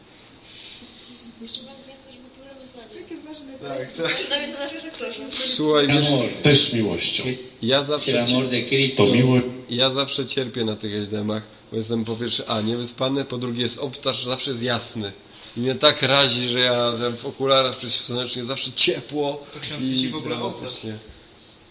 Jeszcze 1.43 1.61
pan 1.61 1.75
pamięta, 1.75 2.13
żeby 2.13 2.29
problemy 2.35 2.67
z 2.69 2.75
nami. 2.77 2.95
Jakie 3.03 3.17
ważne 3.17 3.59
Tak, 3.59 3.93
tak. 3.93 4.15
Przynajmniej 4.17 4.81
sektorze. 4.81 5.21
Słuchaj, 5.57 5.87
wiesz, 5.87 6.09
Też 6.43 6.73
miłością. 6.73 7.25
ja 7.63 7.85
zawsze, 7.85 8.13
l'amor 8.13 8.49
de 8.49 8.63
Cristo 8.63 9.07
To 9.07 9.13
miło 9.15 9.37
ja 9.71 9.91
zawsze 9.91 10.27
cierpię 10.27 10.65
na 10.65 10.77
tych 10.77 10.95
SDM-ach, 10.95 11.43
bo 11.71 11.77
jestem 11.77 12.05
po 12.05 12.17
pierwsze 12.17 12.49
A, 12.51 12.61
niewyspany, 12.61 13.25
po 13.25 13.39
drugie 13.39 13.63
jest 13.63 13.79
obtarz, 13.79 14.25
zawsze 14.25 14.51
jest 14.51 14.63
jasny. 14.63 15.13
I 15.57 15.61
mnie 15.61 15.75
tak 15.75 16.03
razi, 16.03 16.49
że 16.49 16.59
ja 16.61 16.93
w 17.23 17.27
okularach 17.27 17.77
przeciwsłonecznych 17.77 18.45
zawsze 18.45 18.73
ciepło 18.73 19.47
To 19.55 19.61
ksiądz 19.61 19.83
widzi 19.85 20.09
w 20.09 20.17
ogóle 20.17 20.37
dramatycznie. 20.37 20.99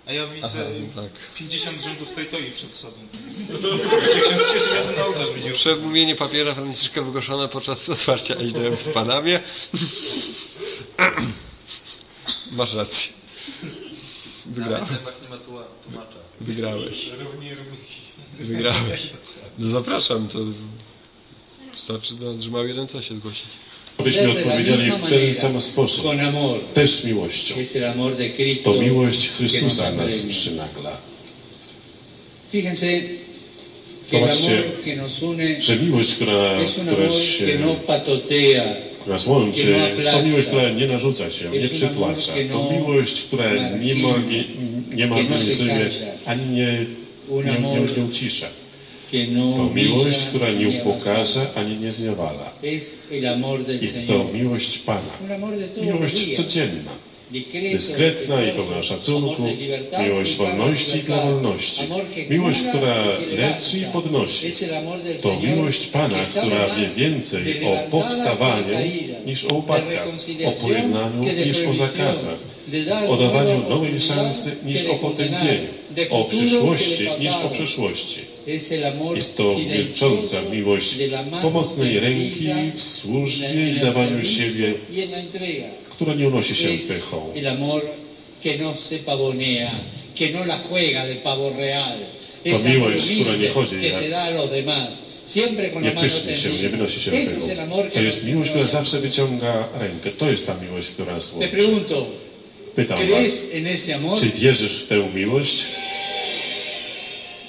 A 0.10 0.14
ja 0.14 0.28
widzę 0.28 0.48
Aha, 0.48 0.60
no 0.96 1.02
tak. 1.02 1.12
50 1.36 1.82
rzędów 1.82 2.12
tej 2.12 2.26
toi 2.26 2.52
przed 2.52 2.74
sobą. 2.74 2.98
Się 4.14 4.22
ksiądz 4.22 4.52
cieszy, 4.54 4.70
że 4.70 4.94
ten 4.94 5.04
ołtarz 5.04 5.30
widział. 5.36 5.54
Przemówienie 5.54 6.16
papiera 6.16 6.56
Franciszka 6.56 7.02
wygłoszone 7.02 7.48
podczas 7.48 7.90
otwarcia 7.90 8.36
SDM 8.36 8.78
w 8.78 8.88
Panamie. 8.94 9.40
Masz 12.52 12.74
rację. 12.74 13.14
Wygrałem. 14.46 14.88
Nie 15.22 15.30
ma 15.30 15.38
tłumacza. 15.38 16.20
Wygrałeś. 16.42 17.10
Wygrałeś. 18.40 19.10
No 19.60 19.68
zapraszam, 19.68 20.28
to 20.28 20.40
wystarczy, 21.74 22.14
no, 22.20 22.42
że 22.42 22.50
ma 22.50 22.60
jeden 22.60 22.88
co 22.88 23.02
się 23.02 23.16
zgłosić. 23.16 23.48
Byśmy 24.04 24.32
odpowiedzieli 24.32 24.92
w 24.92 25.10
ten 25.10 25.34
sam 25.34 25.62
sposób. 25.62 26.06
Też 26.74 27.04
miłością. 27.04 27.56
To 28.64 28.74
miłość 28.74 29.30
Chrystusa 29.30 29.92
nas 29.92 30.22
przynagla. 30.22 30.98
Fíjense 32.52 32.88
Zobaczcie, 34.12 34.64
Że 35.60 35.76
miłość, 35.76 36.16
która, 36.16 36.60
która, 36.82 37.12
się, 37.12 37.60
no 37.60 37.76
która 39.02 39.18
łączy, 39.28 39.76
no 40.04 40.12
to 40.12 40.24
miłość, 40.24 40.48
która 40.48 40.70
nie 40.70 40.88
narzuca 40.88 41.32
się, 41.32 41.50
nie 41.50 41.70
przytłacza. 41.70 42.34
To 42.52 42.58
no 42.58 42.72
miłość, 42.72 43.22
która 43.22 43.46
nie, 43.80 43.96
margi, 43.96 44.44
nie 44.94 45.08
marginalizuje, 45.08 45.90
ani 46.26 46.46
nie, 46.46 46.86
nie, 47.30 47.44
nie, 47.44 47.98
nie 47.98 48.06
ucisza. 48.06 48.48
No 49.32 49.58
To 49.58 49.74
miłość, 49.74 50.26
która 50.26 50.50
ni 50.52 50.66
nie 50.66 50.82
upokarza, 50.82 51.46
ani 51.56 51.78
nie 51.78 51.92
zniewala. 51.92 52.52
Jest 52.64 54.08
to 54.08 54.26
miłość 54.34 54.78
Pana. 54.78 55.14
Miłość 55.82 56.38
codzienna. 56.38 56.92
Dyskretna 57.72 58.44
i 58.44 58.52
pełna 58.52 58.84
szacunku, 58.84 59.44
de 59.44 59.54
libertad 59.54 60.06
miłość 60.06 60.34
y 60.34 60.38
wolności 60.38 60.98
i 60.98 61.04
dla 61.04 61.18
wolności, 61.18 61.84
miłość, 62.30 62.60
która 62.70 62.96
y 63.34 63.38
leczy 63.38 63.78
i 63.78 63.86
podnosi. 63.86 64.52
To 65.22 65.40
miłość 65.40 65.88
Pana, 65.88 66.18
która 66.24 66.76
wie 66.76 66.90
więcej 66.90 67.64
o 67.66 67.90
powstawaniu 67.92 68.78
y 68.78 69.26
niż 69.26 69.46
o 69.46 69.56
upadkach, 69.56 70.08
o 70.46 70.52
pojednaniu 70.52 71.24
niż 71.46 71.64
o 71.64 71.74
zakazach, 71.74 72.40
o 73.10 73.18
dawaniu 73.18 73.70
nowej 73.70 74.02
szansy 74.02 74.56
niż 74.66 74.86
o 74.86 74.96
potępieniu, 74.96 75.68
o 76.10 76.24
przyszłości 76.24 77.08
niż 77.20 77.34
o 77.46 77.50
przeszłości. 77.50 78.20
Jest 79.16 79.36
to 79.36 79.44
milcząca 79.60 80.42
miłość 80.42 80.96
pomocnej 81.42 82.00
ręki 82.00 82.46
w 82.76 82.82
służbie 82.82 83.48
i 83.72 83.80
dawaniu 83.80 84.26
siebie, 84.26 84.68
y 84.68 84.76
która 85.90 86.14
nie 86.14 86.28
unosi 86.28 86.56
się 86.56 86.68
pychą. 86.88 87.34
que 90.16 90.30
no 90.34 90.46
no 92.46 92.58
To 92.58 92.70
miłość, 92.70 93.06
która 93.22 93.36
nie 93.36 93.50
chodzi 93.50 93.76
jak- 93.94 94.04
Nie 95.82 95.92
pysznie 96.10 96.36
się, 96.36 96.50
nie 96.64 96.70
wynosi 96.70 97.02
się 97.02 97.12
amor 97.60 97.92
To 97.94 98.02
jest 98.02 98.18
nos 98.18 98.28
miłość, 98.28 98.50
która 98.50 98.68
zawsze 98.68 99.00
wyciąga 99.00 99.68
rękę. 99.80 100.10
To 100.12 100.32
jest 100.32 100.48
ta 100.48 100.56
miłość, 100.58 100.88
która 100.90 101.14
nas 101.14 101.34
łączy. 101.34 101.48
Pytam 102.76 102.98
Was, 102.98 103.46
czy 104.20 104.30
wierzysz 104.30 104.84
w 104.84 104.88
tę 104.88 105.10
miłość? 105.16 105.66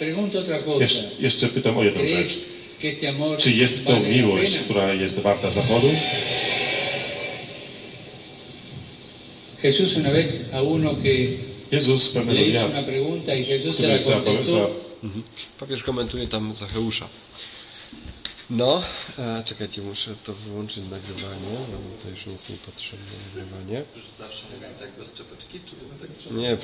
Cosa. 0.00 0.80
Jeszcze, 0.80 1.10
jeszcze 1.18 1.48
pytam 1.48 1.78
o 1.78 1.84
jedną 1.84 2.00
rzecz. 2.06 2.10
¿Crees 2.10 2.44
que 2.80 2.88
este 2.88 3.08
amor 3.08 3.38
Czy 3.38 3.50
jest 3.50 3.86
to 3.86 4.00
miłość, 4.00 4.52
pena? 4.52 4.64
która 4.64 4.94
jest 4.94 5.18
warta 5.18 5.50
zachodu? 5.50 5.88
Jesús 9.62 9.96
una 9.96 10.10
vez 10.10 10.48
a 10.54 10.62
uno 10.62 10.94
que 11.02 11.36
Jezus 11.70 12.08
pewnego 12.08 12.40
le 12.40 12.46
hizo 12.46 12.50
dnia, 12.50 12.66
una 12.66 12.82
pregunta 12.82 13.34
y 13.34 13.44
Jesús 13.44 13.76
se 13.76 13.86
la 13.86 13.98
który 13.98 13.98
za, 13.98 14.10
za, 14.10 14.20
contestó. 14.20 14.70
Mhm. 15.02 15.22
Papież 15.58 15.82
komentuje 15.82 16.28
tam 16.28 16.54
Zacheusza. 16.54 17.08
No, 18.50 18.82
e, 19.18 19.42
czekajcie, 19.44 19.82
muszę 19.82 20.14
to 20.24 20.34
wyłączyć 20.34 20.84
nagrywanie, 20.90 21.56
bo 21.70 22.02
to 22.02 22.08
już 22.08 22.26
nic 22.26 22.48
nie 22.48 22.56
potrzebne 22.56 23.06
nagrywanie. 23.26 23.84
Już 23.96 24.04
zawsze 24.18 24.42
mówię 24.54 24.66
tak 24.78 24.90
bez 24.98 25.12
czepeczki, 25.12 25.60
czy 25.60 25.72
tak 26.00 26.32
Nie, 26.36 26.56